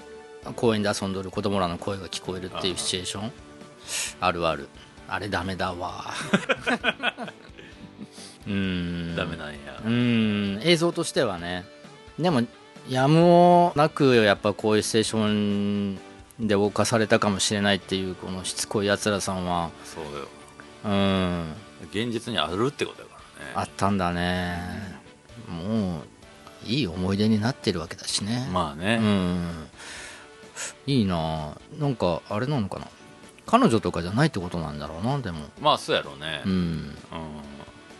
[0.56, 3.32] 公園で遊んどる子供らの声が聞こえるっていうシチュエーション。
[4.20, 4.68] あるある。
[5.08, 6.12] あれダメだわ。
[8.46, 9.16] うん。
[9.16, 10.60] ダメなんや、うん。
[10.62, 11.64] 映像としてはね。
[12.18, 12.42] でも
[12.88, 15.98] やむをなくやっぱこういうステーション
[16.40, 19.70] で犯されたかもしれないっていうこのしつこいやつらさんは。
[19.84, 20.28] そうだよ。
[20.84, 21.54] うん。
[21.90, 23.52] 現実にあるってことだからね。
[23.54, 24.58] あったんだね。
[25.48, 26.02] もう
[26.64, 28.48] いい思い出になってるわけだしね。
[28.52, 29.68] まあね、うん。
[30.86, 31.56] いいな。
[31.78, 32.86] なんかあれなのかな。
[33.46, 35.40] 彼女とかじゃないってことなんだろうなでも。
[35.60, 36.42] まあそうやろうね。
[36.44, 36.52] うん。
[36.52, 36.94] うん、も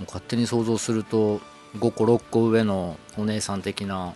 [0.00, 1.40] う勝手に想像すると
[1.76, 4.14] 5個6個上のお姉さん的な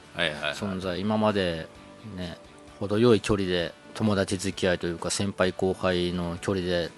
[0.55, 1.01] 存在。
[1.01, 1.69] 今まで
[2.17, 2.39] ね
[2.81, 6.91] 程よい距離で友達付き合いというか先輩後輩の距離で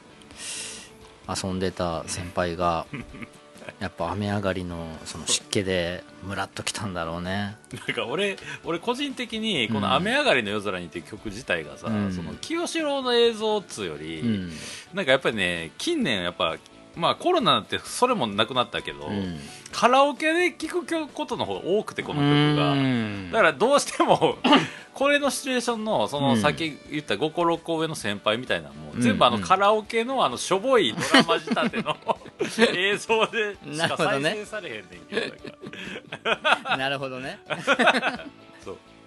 [1.28, 2.86] 遊んでた先輩が
[3.80, 7.56] やっぱ雨上がりのその湿気でムラっときたんだろうね。
[7.86, 12.12] なんか俺俺個人的にこの「雨上がりの夜空に」っていう曲自体がさ、うん。
[12.12, 14.52] その清志郎の映像っつうより、うん。
[14.92, 16.56] なんかやっぱりね近年やっぱ
[16.96, 19.38] まあコロナってそれもなくなったけど、うん。
[19.72, 23.30] カラオケで聴く曲ことの方が多くてこの曲が、うん。
[23.32, 24.38] だからどうしても
[24.94, 26.40] これのシチュエーションのそうのん。
[26.40, 29.00] さっき言った5個6個上の先輩みたいなのもうん。
[29.00, 31.96] 全部あのカラオケのあのしょぼいドラマ仕立ての
[32.76, 37.40] 映像でしか再生されへんねんけど なるほどね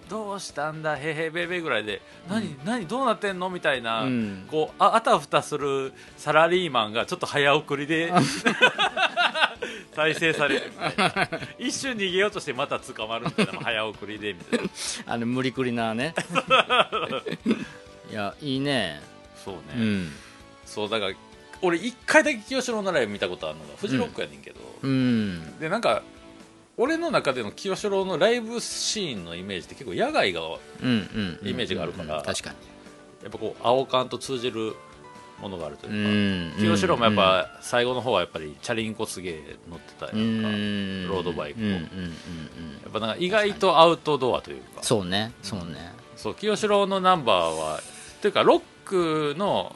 [0.08, 0.96] どうしたんだ？
[0.96, 3.50] へへべべぐらいで何、何どうなってんの？
[3.50, 4.46] みたいな、うん。
[4.50, 8.12] こうああたふたするサラリーマンがちょっと早送りで
[9.94, 11.28] 再生されるみたいな。
[11.58, 14.70] 一瞬逃げようとしてまた捕まるみたいな早送りでみたいな。
[15.12, 16.14] あの無理くりなね。
[18.10, 19.02] いやいいね。
[19.44, 20.12] そうね、うん。
[20.64, 21.14] そうだから
[21.60, 25.58] 俺一回だけ清志郎のライブ見たことあるのがフジロックやねんけど、うん。
[25.58, 26.02] でなんか
[26.78, 32.56] 俺の中での清志郎のライブシーンのイメージって結構野外がイメージがあるからうん確かに。
[33.24, 34.74] やっぱこう青缶と通じる
[35.42, 41.08] ものがあるとういうか、ん清志郎もやっぱ最後の方はやっぱりチャリンコすげえ乗ってたりとうか、ん。
[41.08, 41.64] ロードバイクを。
[41.64, 41.80] やっ
[42.92, 44.82] ぱなんか意外とアウトドアというか。
[44.82, 45.92] そうねそうね。
[46.16, 47.80] そう清志郎のナンバーは
[48.22, 49.74] というかロックの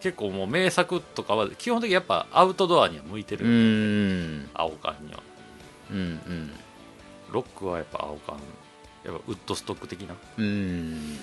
[0.00, 4.50] 結構もう名作とかは基本的にやっぱアウトドアには向いてうる、ん。
[4.54, 5.20] 青缶には
[5.92, 6.50] うんうん。
[7.30, 8.36] ロックはやっぱ青缶。
[9.04, 10.44] やっぱウッドストック的な、うん。
[10.44, 11.18] うん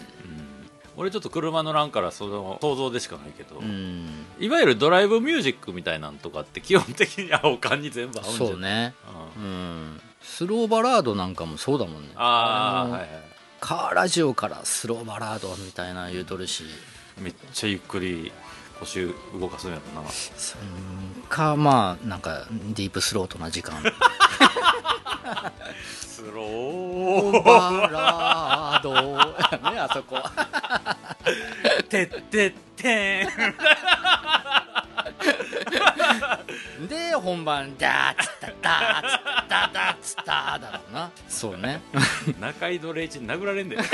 [0.97, 4.25] 俺ちょっと車乗らんからその想像でしかないけど、うん。
[4.39, 8.49] いわゆるドライブミュージックみたいなんとかって基本的に青缶に全部合うんじゃない？
[8.49, 8.93] そうね。
[9.37, 9.43] うん。
[9.43, 12.09] うんスローバラードなんかもそうだもんね。
[12.13, 13.09] のああはいはい
[13.61, 16.63] カーラジオからスローバラードみたいな言うとるし。
[17.19, 18.31] めっちゃゆっくり
[18.81, 20.07] 腰動かすんやろな。
[21.27, 23.75] かまあなんかディープスロートな時間。
[25.83, 28.93] スロオーバラード
[29.71, 30.17] ねあそこ。
[31.89, 33.27] てってってん。
[36.87, 41.81] で本番ダーッつったダーッつったダーッつっただろうなそうね
[42.39, 43.87] 中井戸礼一に殴られんだようん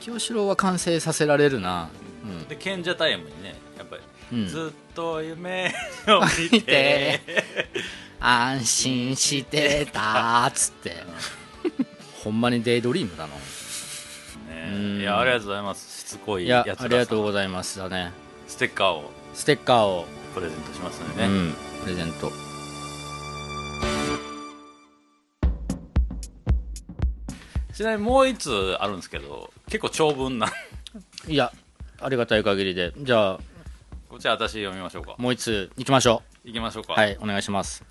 [0.00, 1.88] 清志郎は完成させられるな。
[2.24, 2.48] うん。
[2.48, 4.48] で賢者タイムにねやっぱり、うん。
[4.48, 5.72] ずっと夢
[6.08, 7.20] を見 見てて
[8.18, 11.04] 安心してたっつって。
[12.24, 13.34] ほんまにデイドリームだな。
[14.72, 14.98] うん。
[14.98, 16.00] ね、いやありがとうございます。
[16.00, 18.12] しつこいいやつありがとうございますだね。
[18.48, 19.10] ステッカーを。
[19.34, 22.49] ステッカーを、プレゼントしますのでね、うん、プレゼント
[27.80, 30.48] ちなみにもう一つあるんですけど結構長文な。
[31.26, 31.50] いや
[31.98, 32.92] ありがたい限りで。
[32.98, 33.40] じゃあ
[34.10, 35.14] こっちは私読みましょうか。
[35.16, 37.82] もう一つ行きましょいきましょうか、うはいお願いします。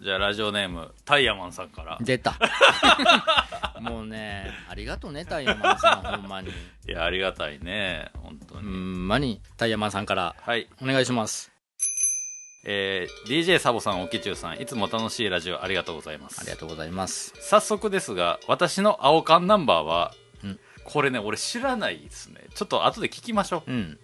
[0.00, 1.98] じゃあラジオネームタイヤマンさんから。
[2.00, 2.38] 出た。
[3.82, 6.48] もうねありがとうねタイヤマンさんほんまに。
[6.48, 6.52] い
[6.90, 10.36] やありがたいね本当に、ほんまにタイヤマンさんから。
[10.40, 10.66] はい。
[10.80, 11.52] お願いします
[12.70, 16.38] えー DJ サボさんおきちゅうさんいつも楽しいラジオありがとうございます。
[16.42, 17.32] ありがとうございます。
[17.40, 20.12] 早速ですが私の青缶ナンバーは、
[20.44, 20.60] うん。
[20.84, 22.42] これね俺知らないですね。
[22.54, 23.70] ちょっと後で聞きましょう。
[23.70, 23.98] うん。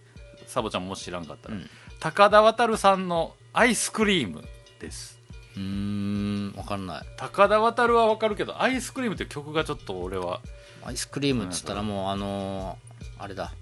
[0.47, 1.71] サボちゃんもし知らんかったら、うん。
[2.01, 4.43] 高田渉さんのアイスクリーム
[4.81, 5.21] です。
[5.57, 7.07] うーん分かんない。
[7.19, 10.41] 高田渉は分かるけどアイスクリームって曲がちょっと俺は。
[10.87, 13.53] アイスクリームっつったらもうあのーあれだ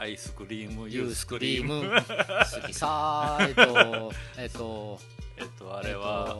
[0.00, 1.82] アイスクリームユースククリーム。
[1.90, 4.98] 好きさーえっと えっと
[5.36, 6.34] えっとあれは、えっ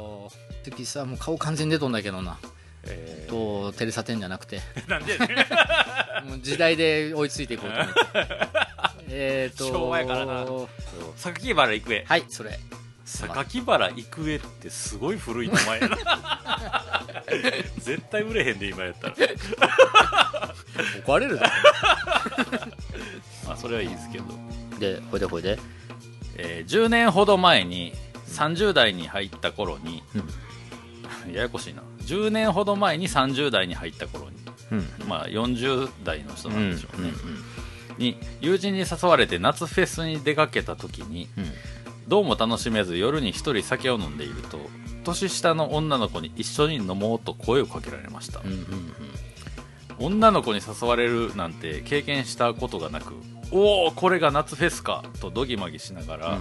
[0.65, 2.39] と好きさもう顔完全に出とんだけどな。
[2.85, 3.31] えー。
[3.31, 4.63] とテレサテンじゃなくて。
[4.89, 5.47] なんでやね
[6.25, 6.29] ん。
[6.31, 8.01] もう時代で追いついていこうと思って。
[9.13, 10.47] えっと昭和やからな。
[11.19, 12.05] 榊原郁恵。
[12.09, 12.59] はいそれ。
[13.05, 17.05] 榊原郁恵ってすごい古い名前やな。
[17.77, 19.15] 絶対売れへんで今やったら。
[21.05, 21.53] 怒られるだ
[22.51, 22.80] まあ
[23.61, 24.25] それはいいですけど、
[24.73, 25.59] ろでほいでほいで。
[26.37, 27.93] えー10年ほど前に
[28.29, 30.03] 30代に入った頃に、
[31.33, 31.83] ややこしいな。
[32.07, 34.37] 10年ほど前に30代に入った頃に
[34.73, 35.09] うん。
[35.09, 37.13] まあ40代の人うなんでしょうね、
[37.99, 41.53] に友人に誘われて夏フェスに出かけた時にうん。
[42.09, 44.59] どうも楽しめず夜に一人酒を飲んでいると
[45.05, 48.67] 年下の女の子に一緒に飲もうと声をかけられました、うんうんうん。
[50.01, 53.15] 女の子に誘われるなんて経験したことがなく
[53.53, 56.39] おおこれが夏フェスかとドギマギしながら、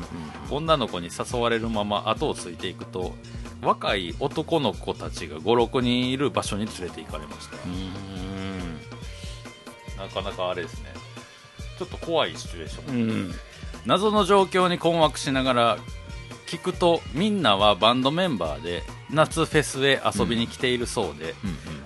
[0.49, 3.13] 女の子に誘われるまま後をついていくと
[3.61, 7.57] 若い男の子たちが56人いる場所に連れて行かれました、
[10.01, 10.93] なかなかあれですね。
[11.77, 13.09] ちょっと怖いシチュエーション、うん。
[13.09, 13.33] うん
[13.85, 15.77] 謎の状況に困惑しながら
[16.47, 21.33] 聞くとみんなはバンドメンバーで夏フェスへ遊びに来ているそうで、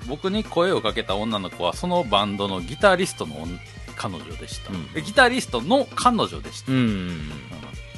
[0.07, 3.59] 僕に声をかけた女の子はそのバンドのギタリストの女
[3.95, 4.89] 彼女でした、うん。
[4.95, 7.31] えギタリストの彼女でした、うんうんうん。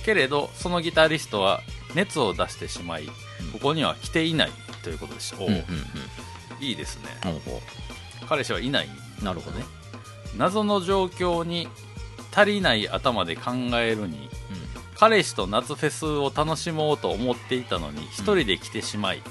[0.04, 1.62] けれどそのギタリストは
[1.94, 3.06] 熱を出してしまい、
[3.54, 4.52] ここには来ていない
[4.84, 5.64] ということでした、おううんうん。
[6.60, 7.10] いいですね。
[8.28, 8.90] 彼氏はいない。
[9.22, 9.66] うなるほどね。
[10.38, 11.68] 謎の状況に
[12.36, 14.30] 足りない頭で考えるに
[14.96, 19.22] 彼氏と夏フェスを楽しもうと思っていたのに一人で来てしまい、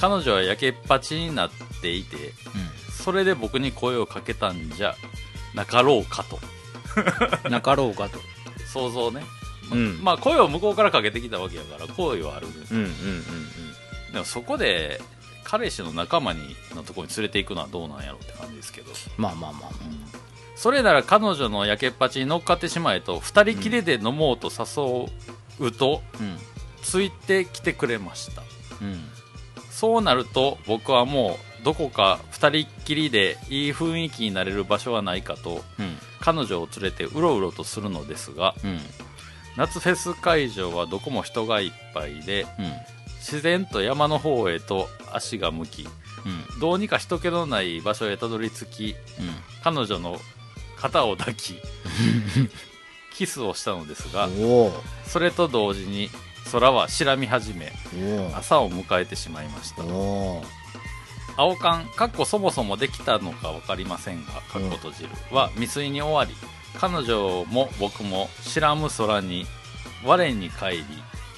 [0.00, 2.32] 彼女はやけっぱちになっていて
[2.90, 4.96] それで僕に声をかけたんじゃ
[5.54, 6.38] なかろうかと。
[7.44, 8.18] う んなかろうかと。
[8.66, 9.24] 想像ね、
[9.68, 9.98] まうん。
[10.02, 13.22] まあ声を向こうからかけてきたわけやから好意はあるんです、うんうんうん
[14.12, 15.00] でもそこで
[15.42, 18.92] 彼氏の仲間にのところに連れていくのはどうなんやろうって感じですけど。
[19.16, 19.70] まあまあまあ
[20.54, 25.06] それなら彼女のやけっぱちに乗っかってしまえと2人きりで飲もうと誘
[25.66, 26.38] うと、うん。
[26.82, 28.42] ついてきてくれました。
[28.82, 29.02] うん。
[29.70, 35.96] そうなると僕はもうどこか2人っきりでいい雰囲気になれる場所はないかとうん。
[36.20, 38.80] 彼女を連れてうろうろとするのですがうん。
[39.56, 42.72] 夏フェス会場はどこも人がいっぱいでうん。
[43.18, 45.88] 自然と山の方へと足が向き
[46.24, 46.60] うん。
[46.60, 48.96] どうにか人気のない場所へたどり着き
[49.62, 50.18] 彼女の
[50.76, 51.60] 肩を抱き
[53.14, 54.28] キスをしたのですが
[55.06, 56.10] それと同時に
[56.50, 57.72] 空は白み始め
[58.32, 59.84] お朝を迎えてしまいました。
[59.84, 60.42] お
[61.36, 66.34] 青缶かっこそもそもできたのか分かりませんがかっこ閉じるは未遂に終わり
[66.78, 69.46] 彼女も僕も白む空に
[70.04, 70.84] 我に帰り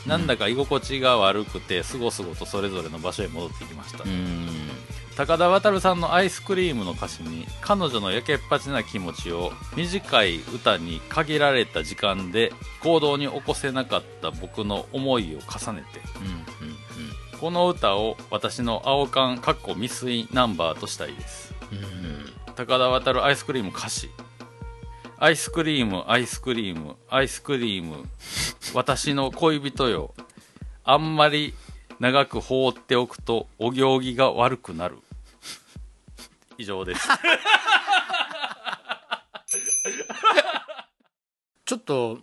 [0.06, 4.48] なんだか居心地が悪くてすごすごとそれぞれの場所へ戻ってきました、うん。
[5.16, 12.52] 高田渉さんのアイスクリームの歌詞に彼女のやけっぱちな気持ちを短い歌に限られた時間で
[12.82, 16.00] 行動に起こせなかった僕の思いを重ねて
[16.60, 16.74] うん
[17.44, 21.52] この歌を私の青缶かっこ未遂ナンバーとしたいです。
[21.70, 24.08] うん高田渉アイスクリーム歌詞。
[25.18, 28.08] アイスクリームアイスクリームアイスクリーム。
[28.72, 30.14] 私の恋人よ。
[30.84, 31.52] あんまり
[32.00, 34.96] 長く放っておくとお行儀が悪くなる。
[36.56, 37.06] 以上です。
[41.66, 42.20] ちょっと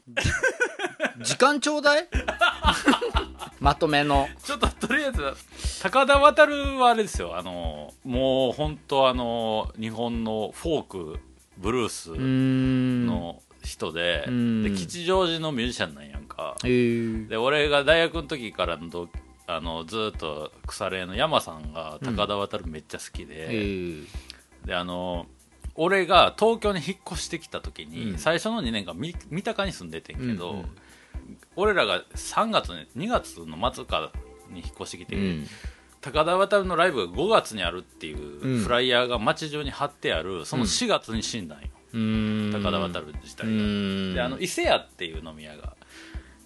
[1.19, 2.07] 時間ちょうだい？
[3.59, 4.27] まとめの。
[4.43, 5.33] ちょっととりあえず
[5.81, 7.37] 高田渉はあれですよ。
[7.37, 11.19] あのもう本当あの日本のフォーク
[11.57, 13.05] ブルースん。
[13.05, 14.63] の人で,、うん。
[14.63, 16.55] で吉祥寺のミュージシャンなんやんか。
[16.63, 19.09] で俺が大学の時からの同
[19.47, 23.95] あのずっと腐れの山さんが高田渉めっちゃ好きで、へえ。
[24.65, 25.27] であの
[25.75, 28.17] 俺が東京に引っ越してきた時に、うん。
[28.17, 30.65] 最初の2年間み三鷹に住んでてんけど、うんうん
[31.55, 34.11] 俺らが3月に2月の末か
[34.49, 35.47] に引っ越してきて、うん。
[36.01, 41.67] 高田渡のライブが5月にあるっていうフライヤーが街中に貼ってあるその4月に死んだんよ、
[42.51, 45.75] 高田渡自体うが、であの伊勢屋っていう飲み屋が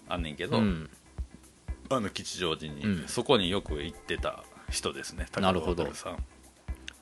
[0.10, 0.90] あんねんけど、うん。
[1.90, 3.08] あの吉祥寺に、うん。
[3.08, 6.18] そこによく行ってた人ですね高田渡さん。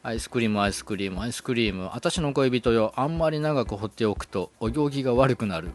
[0.05, 1.89] アイスクリームアイスクリームアイスクリーム。
[1.93, 2.93] 私の恋人よ。
[2.97, 5.71] あんまり長く放っておくとお行儀が悪くなる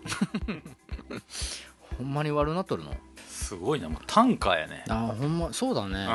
[1.98, 2.94] ほんまに悪なっとるの？
[3.28, 4.84] すごいなもう短歌やね。
[4.88, 6.06] あほんまそうだね。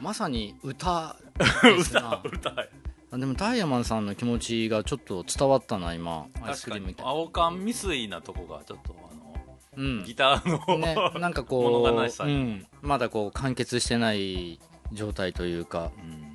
[0.00, 1.16] まさに歌。
[1.62, 2.50] ですな歌。
[2.50, 2.66] や
[3.12, 6.26] あでもタイヤマンさんの気持ちがちょっと伝わったな今。
[6.42, 10.04] アイスクリーム青缶未遂なとこがちょっとあのうん。
[10.04, 14.60] ギターの、ねなんか物こう、うん、まだこう完結してない
[14.92, 15.90] 状態というか。
[15.98, 16.32] うん。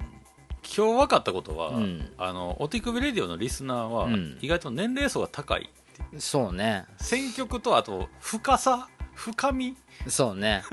[0.63, 2.11] 今日分かったことは、うん。
[2.17, 4.37] あのお手首レディオのリスナーは、うん。
[4.41, 5.69] 意外と年齢層が高い
[6.17, 6.85] そうね。
[6.97, 8.87] 選曲とあと深さ？
[9.13, 9.75] 深み？
[10.07, 10.63] そうね。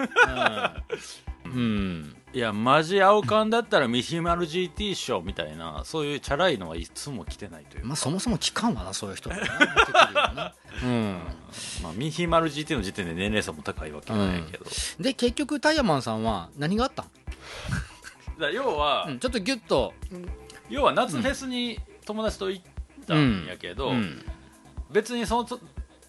[1.45, 2.17] うん、うん。
[2.33, 9.37] いやマジ青缶だったらミヒマル GT ショーみたいなそういうチャラいのはいつも来てないというか、まあそもそも聞かんわなそういう人は
[10.35, 11.21] な うん。
[11.83, 17.07] まあ、ミヒマル GT の時点で年齢層も高いわけないけど、だかで結局タイヤマンさんは何があったん、
[18.39, 19.95] ら要は、うん、ちょっとギュッと。
[20.69, 22.65] 要は夏フェスに友達と行っ
[23.07, 24.25] たんやけど、うん
[24.95, 25.49] 別にその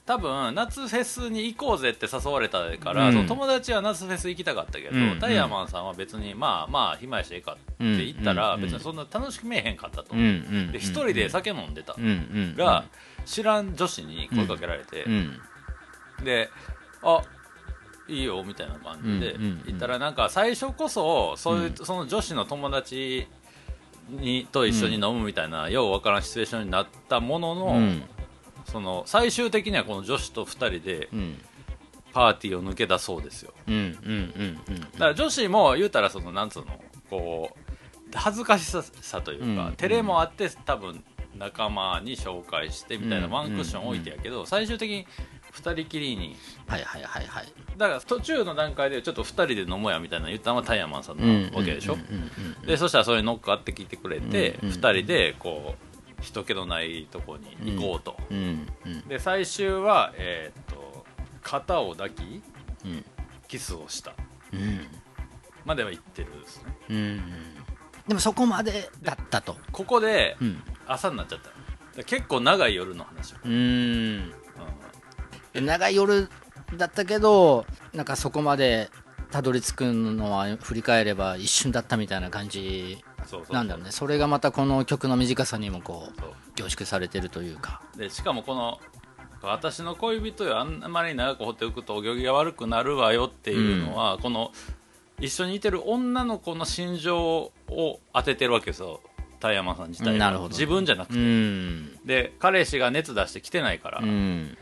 [0.05, 3.25] 多分夏フェスに行こうぜって誘われたから、うん。
[3.25, 5.19] 友達は夏フェス行きたかったけど、うん。
[5.19, 8.61] タイヤマンさんは別にまあまあ暇やしええかって言ったら、うん。
[8.61, 10.19] 別にそんな楽しく見えへんかったと、うん。
[10.19, 10.71] うん。
[10.71, 11.95] で一人で酒飲んでた、
[12.55, 12.85] が
[13.25, 15.39] 知らん女子に声かけられて、うん。
[16.23, 16.51] で
[17.01, 17.23] あ
[18.07, 23.27] いいよみたいな感じで言ったらなんか最初こそそういう、その女子の友達
[24.07, 28.03] にと一緒に飲むみたいな、ようわからんシチュエーションになったものの、うん
[28.75, 31.41] その最終的にはこの女子と2人でうん。
[32.11, 33.53] パーティーを抜け出そうですよ。
[33.67, 34.79] うんうんうんうん。
[34.79, 36.67] だから女子も言うたらそのなんつうの
[37.09, 37.57] こう
[38.13, 38.63] 恥ずかし
[39.01, 39.73] さというか、うん。
[39.75, 41.03] 照れもあって多分
[41.37, 43.31] 仲間に紹介してみたいなうん。
[43.31, 45.05] ワンクッション置いてやけど、最終的に
[45.53, 46.37] 2人きりに。
[46.67, 47.53] はいはいはいはい。
[47.77, 54.75] だから途中の段階でちょっと2人で飲もうやみたいなの言ったのはタイヤマンさんなわけでしょ、うんうんうんうんでそしたらそれに乗っかってきてくれて、うんうん。
[54.75, 58.67] 2人でこう人気のないとこに行こうと、うん。
[58.85, 59.07] うん。
[59.07, 61.05] で最終は、えーっと
[61.41, 62.41] 肩を抱き
[62.85, 63.05] うん
[63.47, 64.13] キスをした。
[64.53, 64.87] うん。
[65.65, 66.75] までは言ってるですね。
[66.89, 67.21] うん。
[68.07, 69.55] でもそこまでだったと。
[69.71, 70.63] ここでうん。
[70.87, 71.49] 朝になっちゃった。
[71.97, 74.33] で結構長い夜の話を、うん。
[75.53, 75.65] うん。
[75.65, 76.29] 長い夜
[76.75, 78.89] だったけどなんかそこまで
[79.31, 83.03] たどり着くのは振り返れば一瞬だったみたいな感じ
[83.51, 83.91] なんだろうね。
[83.91, 86.21] それがまたこの曲の短さにもこう
[86.55, 87.81] 凝縮されてるというか。
[87.97, 88.79] でしかもこの
[89.41, 94.51] 私の恋人よあんまり長く放っておくとお行儀が悪くなるわよっていうのは、この
[95.19, 97.19] 一緒にいてる女の子の心情
[97.69, 99.01] を当ててるわけですよ。
[99.39, 100.17] 田山さん自体が。
[100.17, 101.95] なるほど自分じゃなくうて、ん。
[102.05, 104.57] で彼氏が熱出して来てないから、うん。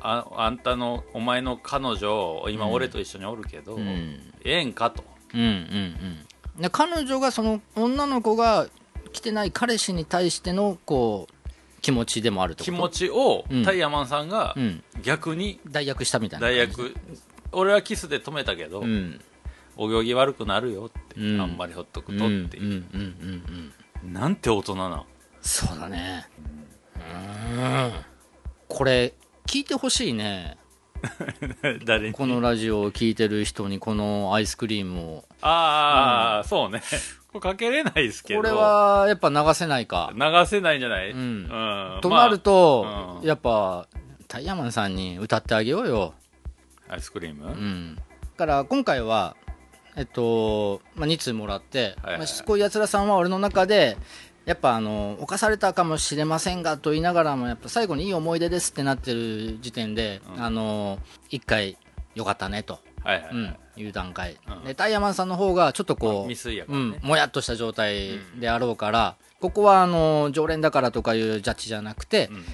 [0.00, 4.32] ああんたのお前の彼女今俺と一緒におるけど、うん。
[4.44, 5.04] ええんかと。
[5.34, 6.26] うんうんうん
[6.58, 8.68] で彼女がその女の子が
[9.12, 12.64] 来てない彼氏に対してのこう気持ちでもあると？
[12.64, 13.64] 気持ちをうん。
[13.64, 14.84] タイヤマンさんがうん。
[15.02, 16.94] 逆に代役したみたいな代役。
[17.50, 19.20] 俺はキスで止めたけど、うん。
[19.76, 21.40] お行儀悪くなるよって、うん。
[21.40, 22.28] あんまりほっとくうんとう。
[22.28, 23.72] んうんっていう、うん
[24.04, 24.12] うん。
[24.12, 25.04] なんて大人な。
[25.40, 26.28] そうだね。
[26.96, 27.92] うん。
[28.68, 29.14] これ
[29.46, 30.56] 聞いてほしいね
[31.84, 32.14] 誰に？
[32.14, 35.24] このラジオを聞いてる人にこのアイスクリームを。
[35.40, 36.82] ああ、そうね。
[37.32, 38.40] これかけれないですけど。
[38.40, 40.12] これはやっぱ流せないか。
[40.14, 41.18] 流せないんじゃない、うん。
[41.18, 42.00] うん。
[42.02, 43.26] となると、まあうん。
[43.26, 43.86] やっぱ
[44.28, 46.14] タイヤマンさんに歌ってあげようよ。
[46.88, 47.96] アイスクリーム、うん。
[47.96, 48.02] だ
[48.36, 49.36] から今回は
[49.96, 53.96] えっと、まあ、2通もらって、はいはいまあ、しつこいやつらさんは俺の中で
[54.44, 60.42] やっぱあの犯されたかもしれませんがと言いながらもやっぱ最後にいい思い出ですってなってる時点で、うん。
[60.42, 60.98] あの
[61.30, 61.76] 一回
[62.14, 64.64] よかったねと、はいはい、うん、いう段階、うん。
[64.64, 72.44] でタイヤマンさんの方がちょっとこう、未遂やかうん、もやっとした状態であろうから、ここはあの常連だからとかいうジャッジじゃなくて、うん。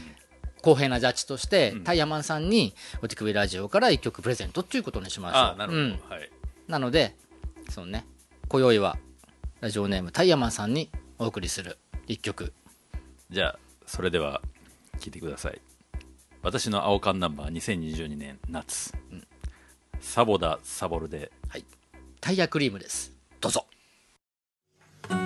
[0.60, 1.84] 公平なジャッジとして、うん。
[1.84, 5.58] タイヤマンさんにお手首ラジオから1曲プレゼントっていうことにしましょう。
[5.58, 5.90] なるほど、うん。
[6.08, 6.30] はい。
[6.66, 7.16] なので
[7.70, 8.04] そうね。
[8.48, 8.98] 今宵は
[9.60, 10.90] ラジオネームタイヤマンさんに
[11.20, 12.52] お送りする一曲。
[13.30, 14.40] じゃあそれでは
[15.00, 15.60] 聴いてください。
[16.42, 19.26] 私の青缶ナンバー2022年夏、うん、
[20.00, 21.64] サボダサボルで、はい、
[22.20, 23.12] タイヤクリームです。
[23.40, 23.66] どうぞ。
[25.08, 25.16] タ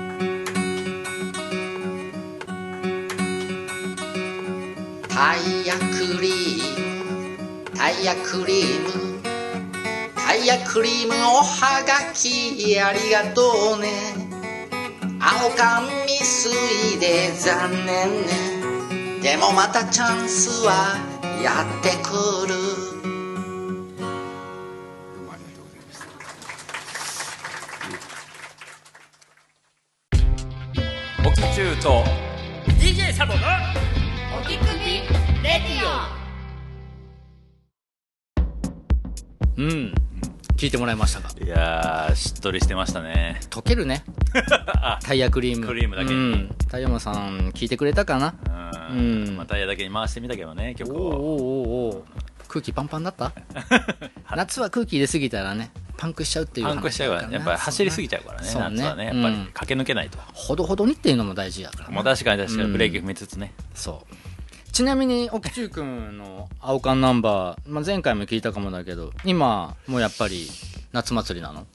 [5.36, 6.94] イヤクリー
[7.68, 9.22] ムタイヤクリーム。
[10.16, 14.31] タイヤクリームおはがきありがとうね。
[15.24, 16.50] 青缶未遂
[16.98, 18.26] で残念。
[18.26, 20.96] ねでもまたチャンスは
[21.40, 22.10] やってく
[22.48, 22.54] る。
[31.24, 32.02] おきちゅうと
[32.80, 33.38] DJ サボの
[34.36, 34.66] お手首
[35.40, 36.12] レディ
[39.56, 39.94] うん
[40.62, 41.30] 聞いてもらいましたか？
[41.44, 43.40] いやーしっとりしてましたね。
[43.50, 44.04] 溶けるね。
[45.02, 45.66] タイヤクリーム。
[45.66, 46.14] クリームだけに。
[46.14, 46.54] うん。
[46.70, 48.32] タイヤマさん聞いてくれたかな？
[48.92, 49.36] うん、うん。
[49.36, 51.00] まあタイヤだけに回してみたけどね曲を。
[51.00, 52.04] おおおおお
[52.46, 53.32] 空気パンパンだった？
[54.36, 57.34] 夏は空気入れすぎたらねパンクしちゃうっていうパンクしちゃうからね。
[57.34, 58.68] やっぱり走りすぎちゃうからねそうね。
[58.76, 59.04] 夏はね。
[59.06, 61.94] やっぱりうん駆け抜けないと、ほどほどにっていうのも大事やからね。
[61.96, 62.68] もう確かに確かうん。
[62.68, 64.14] にブレーキ踏みつつね、そう
[64.72, 70.48] ちなみに奥中君の青缶ナンバー、まあ、前回も聞いたかもだけど今もうやっぱり
[70.92, 71.66] 夏祭りなの？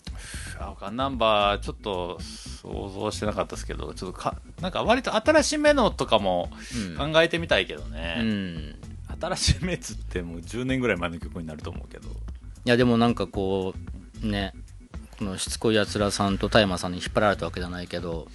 [0.60, 6.50] 青缶ナンバーちょっと想像してなかったですけどちょっとかなんか割と新しめのとかも
[6.98, 7.14] うん。
[7.14, 8.76] 考えてみたいけどうね、ん。
[9.22, 12.10] 新しめっつってもう10年ぐらい前の曲になると思うけど。
[12.10, 12.14] い
[12.66, 13.74] やでもなんかこ
[14.24, 14.54] うね
[15.20, 18.28] このしつこいやつらさんと田山さんに引っ張られたわけじゃないけど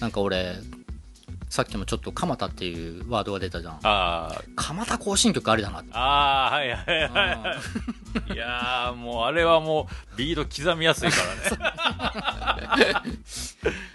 [0.00, 0.54] なんか俺
[1.54, 3.78] さっきもちょっと蒲田っていうワードが出たじゃん。
[3.84, 4.50] あー。
[4.56, 7.08] 蒲田行進曲ありだなあーはいはいはい。
[7.10, 7.56] は
[8.28, 11.16] いいやーもうあれはもうビード刻みやすいか
[12.56, 12.92] らね、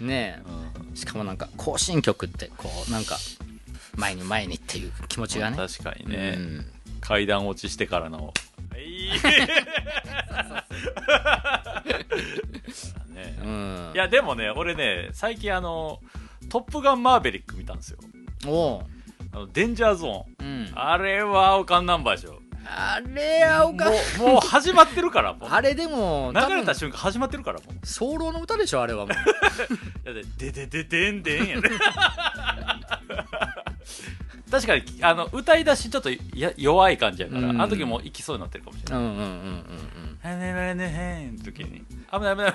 [0.00, 0.70] ねうん。
[0.94, 3.18] えしかもなんか行進曲ってこうなんか
[3.94, 5.58] 前に前にっていう気持ちがね。
[5.58, 6.64] 確かにね、うん。
[7.02, 8.32] 階段落ちしてからの。
[13.92, 16.00] いやでもね俺ね最近あの
[16.50, 17.98] 「トップガンマーベリック」見たんですよ。
[18.46, 18.82] おう。
[19.32, 20.72] あのデンジャーゾーンうん。
[20.74, 22.42] あれは青缶ナンバーでしょ。
[22.66, 25.48] あれ青かもうもう始まってるからもう。
[25.50, 27.86] あれでも流れた瞬間始まってるからもう。
[27.86, 29.14] 早漏の歌でしょあれはもう。
[30.04, 31.62] だってででででんでんやね。
[34.50, 37.60] 確かにあの歌い出しちょっとや弱い感じやから、うん。
[37.60, 39.04] あの時もう行きそうになってるかもしれない。
[39.04, 41.84] うんうんうんうん「はねはねへん」の時に。
[42.12, 42.54] 危ない危ない。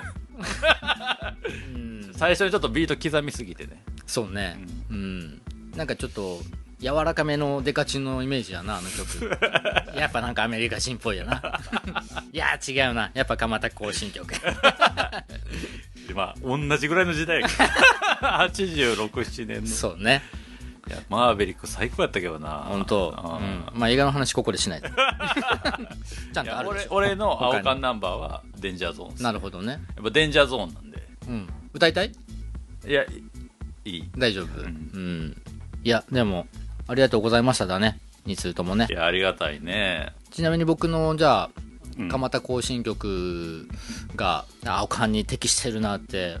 [2.14, 3.82] 最初にちょっとビート刻みすぎてね。
[4.06, 4.58] そうね。
[4.90, 5.40] うん。
[5.76, 6.40] なんかちょっと
[6.80, 9.30] 柔らかめのデカチンのイメージやなあの曲。
[9.98, 11.60] やっぱなんかアメリカ人っぽいよな。
[12.32, 13.10] いや違うな。
[13.14, 14.32] やっぱ蒲田行進曲。
[16.08, 17.64] でまあ同じぐらいの時代やか
[18.20, 19.66] ら867年の。
[19.66, 20.22] そうね
[20.88, 22.64] いやマーベリック最高やったけどな。
[22.68, 23.38] 本当、あ
[23.72, 24.80] うん、まあ映画の話ここでしない。
[24.80, 24.88] で
[26.32, 26.94] ちゃんとあるでしょ。
[26.94, 29.72] 俺俺の青缶ナンバーはデンジャーゾーンですなるほどね。
[29.72, 31.02] やっぱデンジャーゾーンなんで。
[31.28, 31.48] うん。
[31.72, 32.12] 歌いたい？
[32.86, 33.02] いや
[33.84, 34.04] いい。
[34.16, 34.60] 大丈夫？
[34.60, 35.26] ううん。
[35.28, 35.36] ん、
[35.82, 36.46] いやでも
[36.86, 37.98] ありがとうございましただね。
[38.26, 38.86] 2通ともね。
[38.88, 40.12] いやありがたいね。
[40.30, 41.50] ちなみに僕のじゃあ
[41.98, 42.08] うん。
[42.08, 43.68] 蒲田行進曲
[44.14, 46.36] が青缶に適してるなって、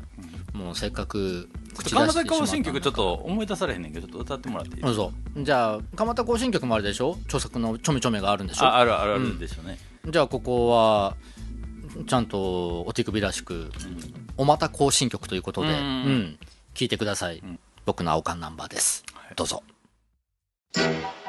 [0.52, 1.48] もうせっかく
[1.82, 7.16] 蒲田行進曲ちょっと思い出されへんねんけどちょっと歌ってもらっていいじゃあ蒲田行進曲もあるでしょ？
[7.24, 8.66] 著作のちょめちょめがあるんでしょ？
[8.66, 11.16] ああるあるあるでしょうね、じゃあここは
[12.06, 13.70] ちゃんとお手首らしく
[14.36, 16.38] おまた行進曲ということで、ううんん。
[16.74, 17.58] 聞いてください、ん。
[17.86, 19.34] 僕の青缶ナンバーです、はい。
[19.34, 19.62] どうぞ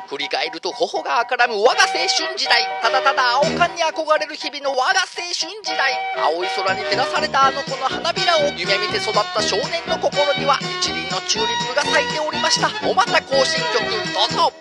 [0.07, 2.63] 振り返ると頬が赤らむ我が青春時代。
[2.81, 5.93] ただただ青缶に憧れる日々の我が青春時代。
[6.15, 12.71] 青い空に照らされたあの子の花びらを夢見て育った少年の心には一輪のチューリップが咲いておりました。
[12.87, 13.83] おまた行進曲
[14.15, 14.53] どうぞ。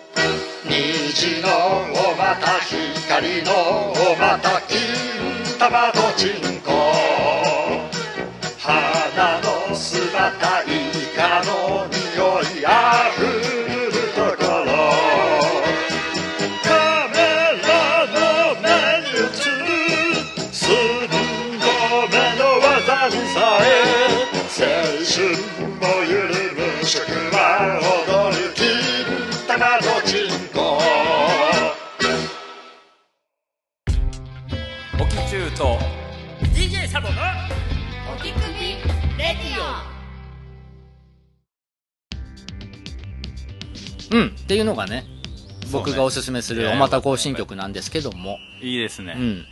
[0.67, 1.47] 虹の
[2.11, 4.77] おまた光のおまた金
[5.57, 6.91] 玉とちんこ
[8.59, 9.06] 花
[25.09, 25.31] 春も
[26.05, 26.99] 緩む祝
[27.31, 28.67] は踊る金
[29.47, 30.77] 玉とちんこ
[34.99, 35.79] おきちゅうと
[36.53, 37.13] DJ サボの
[38.13, 38.43] お手首
[39.17, 45.05] レディうんっていうのがね
[45.71, 48.39] 僕がおすすめするおまた行進曲なんですけども。
[48.61, 49.45] いいですね、うん。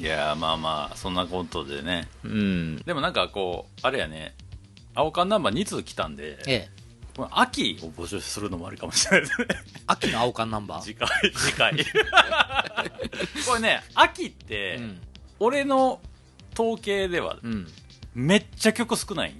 [0.00, 2.08] いやまあまあそんなことでね。
[2.24, 2.76] うん。
[2.78, 4.34] でもなんかこうあれやね
[4.98, 6.68] 青缶ナンバー2通来たんでええ。
[7.16, 9.46] この秋を募集するのもありかもしれないですね。
[9.86, 10.82] 秋の青缶ナンバー。
[10.82, 11.72] 次回次回。
[13.46, 15.00] これね秋って、うん。
[15.38, 16.00] 俺の
[16.52, 17.68] 統計ではうん。
[18.14, 19.34] めっちゃ曲少ない。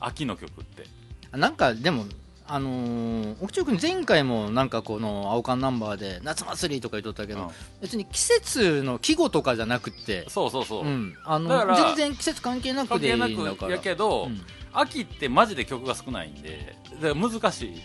[0.00, 0.86] 秋の曲って。
[1.30, 2.06] なんかでも
[2.48, 7.48] あのー、奥中君前回もなんかこの青缶ナンバーで夏祭りとか言っとったけど、うん。
[7.80, 14.40] 別に季節の季語とかじゃなくて、そうそうそう、うん、あの全然季節関係なくでいい関係なんくだからやけど、うん
[14.78, 17.82] 秋ってマジで曲が少ないんでだから難しい。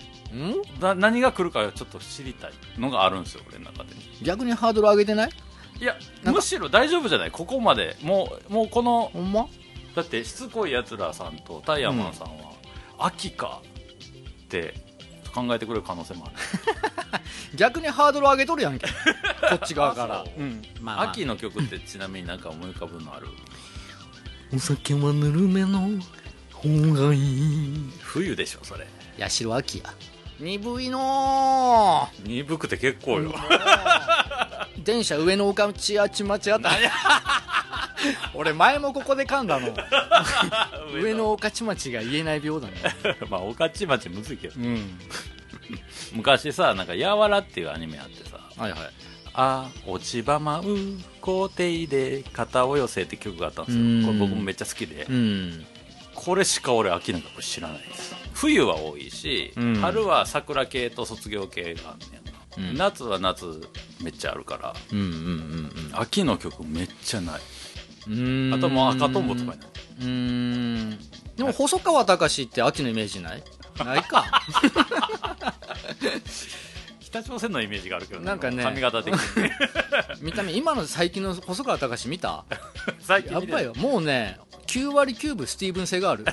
[0.97, 3.89] 何が来るかちょっと知りたいのがあるんですよ俺の中で。
[4.21, 5.29] 逆にハードル上げてない？
[5.79, 7.31] いやむしろ大丈夫じゃない？
[7.31, 7.97] ここまで。
[8.01, 9.47] もうもうこのほんま？
[9.95, 12.53] だってしつこいやつらさんとタイヤマンさんは、
[12.97, 13.61] 秋か
[14.43, 14.73] って
[15.33, 16.35] 考えてくれる可能性もある。
[17.57, 18.87] 逆にハードル上げとるやんけ。
[19.49, 20.21] こっち側から。
[20.21, 20.39] あそう。
[20.39, 20.61] うん。
[20.79, 21.09] まあまあ。
[21.11, 23.27] 秋の曲ってちなみになんか思い浮かぶのある？
[24.53, 25.89] お酒はぬるめの
[26.61, 27.17] 方がい。
[27.17, 28.87] い冬でしょそれ。
[29.19, 29.93] 八代秋や。
[30.39, 34.83] 鈍いの鈍くて結構よ、ー。
[34.83, 36.71] 電車上のおかちあちまちあった。
[38.33, 39.67] 俺前もここで噛んだの。
[40.99, 41.25] 上の。
[41.27, 42.73] 御徒町が言えない病だね。
[43.29, 44.59] まあ御徒町むずいけど。
[44.59, 44.99] うん。
[46.13, 48.39] 昔さなんか「やわら」っていうアニメあってさ。
[48.57, 48.79] はいはい
[49.33, 54.01] 「あ落ち葉舞う校庭で肩を寄せ」って曲があったんですうん。
[54.01, 55.05] よこれ僕もめっちゃ好きで。
[55.07, 55.65] うん
[56.23, 58.13] これしか俺秋の曲知らないです。
[58.33, 59.75] 冬は多いし、うん。
[59.77, 62.77] 春は桜系と卒業系があんねんか、うん。
[62.77, 63.45] 夏は夏
[64.03, 67.41] めっちゃあるからうんうんうん秋の曲めっちゃない。
[68.07, 68.53] うん。
[68.53, 69.59] あともう赤とんぼとかになる
[69.99, 70.99] うーん。
[71.37, 73.43] でも細川隆って秋のイメージない？
[73.83, 74.25] ないか
[77.11, 78.63] 北朝鮮のイメージがあるけどなんかね。
[78.63, 79.43] 髪型的に。
[79.43, 79.51] ね
[80.21, 82.45] 見た目今の最近の細川隆見た？
[83.01, 83.73] 最近やっぱりよ。
[83.75, 86.25] もうね9割9分スティーブン・セガール。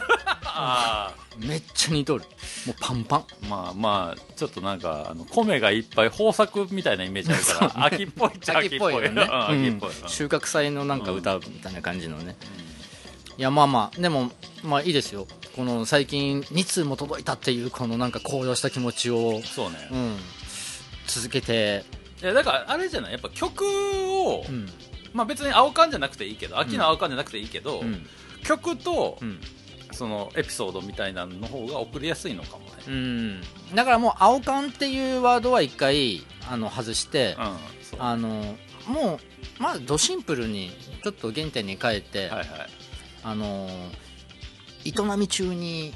[0.45, 2.25] あめっちゃ似とる。
[2.67, 3.21] もうパンパン。
[3.21, 8.95] ーまあまあちょっとなんかあの米がいっぱい豊作みたいなイメージあるから、秋っぽいっちゃ秋っぽい。
[8.95, 10.09] よね、うん秋っぽい、うん。
[10.09, 12.37] 収穫祭のなんか歌みたいな感じのね、
[13.37, 14.31] いやまあまあでも
[14.63, 15.27] まあいいですよ。
[15.57, 20.17] この最近2通も届いたっていうこのなんか高揚した気持ちを、そうね、うん、
[21.09, 21.85] 続けて、
[22.23, 23.13] いやだからあれじゃない？
[23.13, 24.69] やっぱ曲を、うん。
[25.13, 28.07] まあ別に青缶じゃなくていいけど秋の青缶じゃなくていいけど、うん。
[28.45, 29.41] 曲と、うん。
[29.91, 32.71] そのエピソードみたいなのの方が送りやすいのかもね。
[32.87, 33.41] うん、
[33.75, 37.37] だからもう青缶っていうワードは一回あの外して、
[37.99, 38.55] あの
[38.87, 39.19] も
[39.59, 40.71] うまあドシンプルに
[41.03, 42.49] ちょっと原点に帰って、はいはい。
[43.25, 43.69] あの
[44.85, 45.95] 営み中に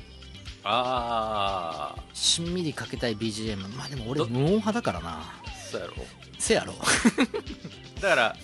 [0.64, 5.22] ああしんみりかけたい BGM まあでも俺無音派だからな。
[5.70, 5.94] そうやろ。
[6.38, 6.74] せやろ。
[8.00, 8.36] だから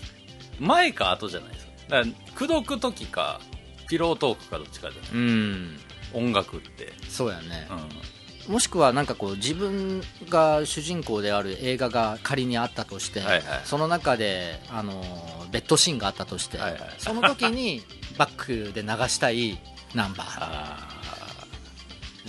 [0.58, 1.72] 前か後じゃないですか。
[1.88, 3.40] だから口説く時か
[3.88, 5.80] ピロートークかどっちかじゃないうん。
[6.14, 7.68] 音楽って、そうやね。
[8.46, 13.42] う、ん、もしくはなんかこう自分が主人公である映画が仮にあったとして、はいはい。
[13.64, 16.80] その中であのベッドシーンがあったとして、はいはい。
[16.98, 17.82] その時に
[18.16, 19.58] バックで流したい
[19.94, 20.84] ナンバー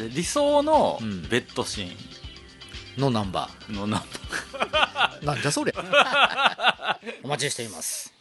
[0.07, 1.21] 理想のうん。
[1.29, 5.25] ベッドシーのナンバンのナンー。
[5.25, 5.73] なんじゃそれ
[7.23, 8.13] お待ちしています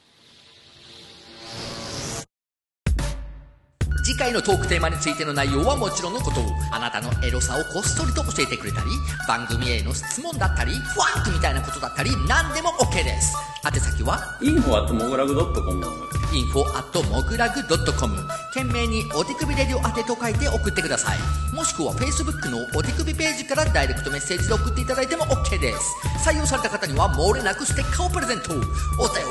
[4.09, 6.41] 次回のトークテーマについての内容はもちろんのこと
[6.73, 8.87] あなたのエロさをこっそりと教えてくれたり
[9.29, 13.37] 番組への質問だったりファンクみたいなことだったり何でも OK です。
[13.67, 15.85] 宛先はインフォアットモグラグドットコム
[16.33, 18.17] info at mogulag.com
[18.55, 21.19] 懸命にお手首レディオ宛てと書いて送ってください。
[21.55, 25.95] もしくは Facebook のお手首ページからダイレクトメッセージで送っていただいても OK です。
[26.27, 28.55] 採用された方には漏れなくステッカーをプレゼント。
[28.55, 28.63] お便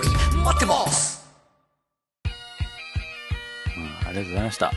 [0.04, 1.17] り待ってます。
[4.08, 4.72] ありがとうございました。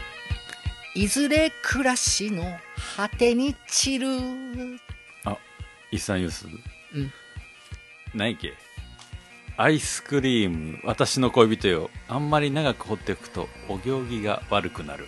[0.95, 2.59] いずれ暮らしの
[2.97, 4.09] 果てに散る。
[5.25, 5.37] あ
[5.93, 6.47] イッサンユース？
[6.95, 7.13] うん。
[8.15, 8.55] 何やっけ。
[9.57, 11.91] アイスクリーム私の恋人よ。
[12.09, 15.07] あんまり長く放っておくとお行儀が悪くなる。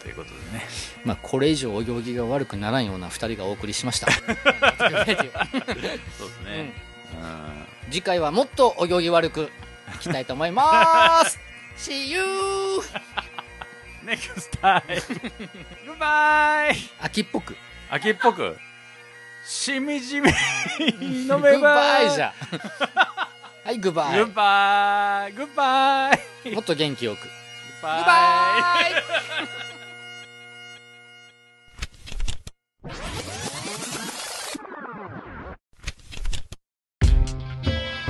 [0.00, 0.64] ということでね。
[1.04, 4.10] まあこれ以上お行儀が悪くならんような2人がお送りしました。
[4.16, 4.44] そうです
[6.44, 6.72] ね、
[7.20, 7.24] う
[7.86, 7.90] ん。
[7.90, 9.50] 次回はもっとお行儀悪く
[9.96, 11.40] いきたいと思います
[11.78, 12.82] See you!
[14.04, 14.82] Next time!
[15.86, 16.74] Goodbye!
[17.00, 17.56] 秋っぽく。
[17.90, 18.56] 秋っぽく。
[19.46, 20.28] しみじみ
[21.00, 21.74] 飲めば。
[21.74, 22.34] バイじゃ
[23.64, 26.10] はいグッバイグッバイグッバ
[26.44, 27.22] イもっと元気よく。
[27.22, 30.08] グッグッバイ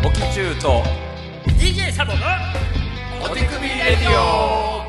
[0.04, 0.82] オキチューと
[1.58, 2.18] DJ サボの
[3.30, 4.82] お手首レディオ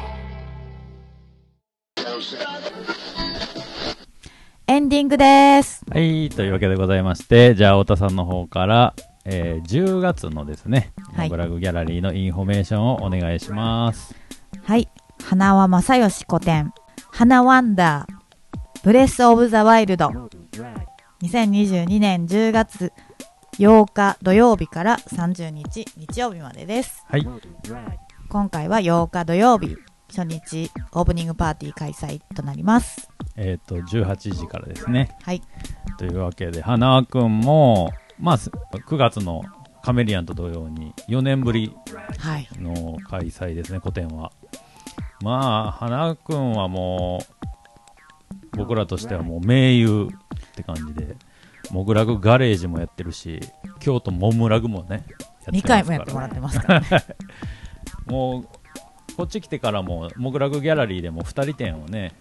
[4.66, 5.84] エンディングです。
[5.92, 8.94] はい、というわけでございまして、じゃあ、太田さんの方から、
[9.26, 14.16] えー10月のですね、はいモグラグギャラリーのインフォメーションをお願いします。
[14.64, 14.88] はい。
[15.22, 16.74] 花輪正義個展。
[17.12, 18.84] 花ワンダー。
[18.86, 20.08] Breath of the Wild。
[21.24, 22.94] 2022年10月
[23.58, 27.04] 8日土曜日から30日日曜日までです。
[27.10, 27.28] はい。
[28.30, 29.76] 今回は8日土曜日、
[30.16, 33.10] 初日オープニングパーティー開催となります。
[33.36, 35.18] えっ、と、18時からですね。
[35.24, 35.42] はい。
[35.98, 39.42] というわけで、花輪くんも、まあ、す9月の
[39.82, 41.76] カメリアンと同様に4年ぶり
[42.20, 42.48] はい。
[42.60, 44.32] の開催ですね、個展は。
[45.24, 47.26] まあ、花輪くんはも
[48.54, 50.08] う、僕らとしてはもう名優
[50.52, 51.16] って感じで、
[51.72, 53.40] モグラグガレージもやってるし、
[53.80, 55.04] 京都モムラグもね、
[55.52, 56.88] や2回もやってもらってますからね。
[58.10, 62.14] もう、こっち来てからも、モグラグギャラリーでも2人展をね、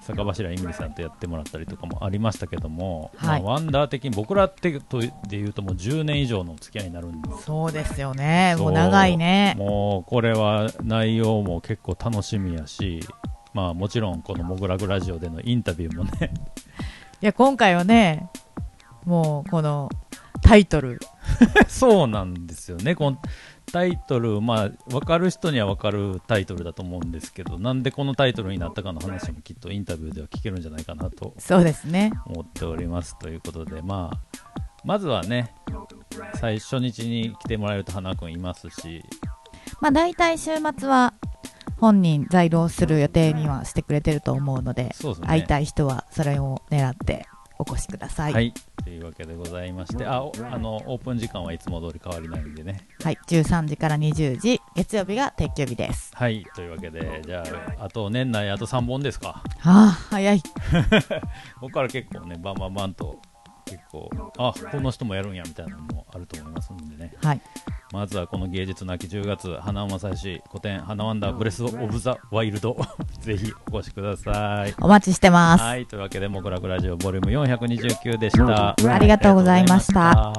[0.00, 8.54] 坂柱イミリさんとやってもらったりとかもありましたけども、はいまあ、ワンダー的に僕らってとで言うともう10年以上のお付き合いになるんですそうですよね。
[8.58, 9.54] もう長いね。
[9.58, 13.00] もうこれは内容も結構楽しみやし、
[13.54, 16.32] まあ、もちろんこのモグラグラジオでのインタビューもね
[17.22, 18.28] いや、今回はね、
[19.04, 19.88] もうこの
[20.42, 21.00] タイトル。
[21.66, 23.18] そうなんですよねこの
[23.72, 32.12] タイトル、まあ、分かる人には分かるタイトルだと思うんですけどなんでこのタイトルになったかの話もきっとインタビューでは聞けるんじゃないかなとそうですね。
[32.26, 35.54] 思っておりますということで、まあ、まずはね
[36.36, 39.02] 最初日に来てもらえると花君いますし
[39.80, 41.14] まあ大体週末は
[41.78, 47.26] 本人在労する予定にはしてくれてると思うので、そうですね会いたい人はそれを狙って
[47.58, 48.32] お越しください。
[48.32, 48.52] は、い、
[48.84, 56.10] というわけでございましてあおあのオープン時間はいつも通り変わりないんでねはい、13時から20時、月曜日が定休日です。
[56.14, 57.44] はいというわけでじゃ
[57.78, 60.42] ああと年内あと3本ですかああ、早い。
[61.60, 63.20] ここから結構ねバンバンバンと
[63.66, 64.08] 結構
[64.38, 67.12] あこの人もやるんやみたいなのもあると思いますんでね。
[67.22, 67.40] はい。
[67.92, 72.76] まずはこの芸術の秋10月花尾正義古典花ワンダーブレス・オブ・ザ・ワイルド。
[73.20, 74.74] ぜひお越しください。
[74.80, 75.64] お待ちしてます。
[75.64, 78.74] はいというわけで「もぐらくラジオボリューム429でした。
[78.92, 80.32] ありがとうございました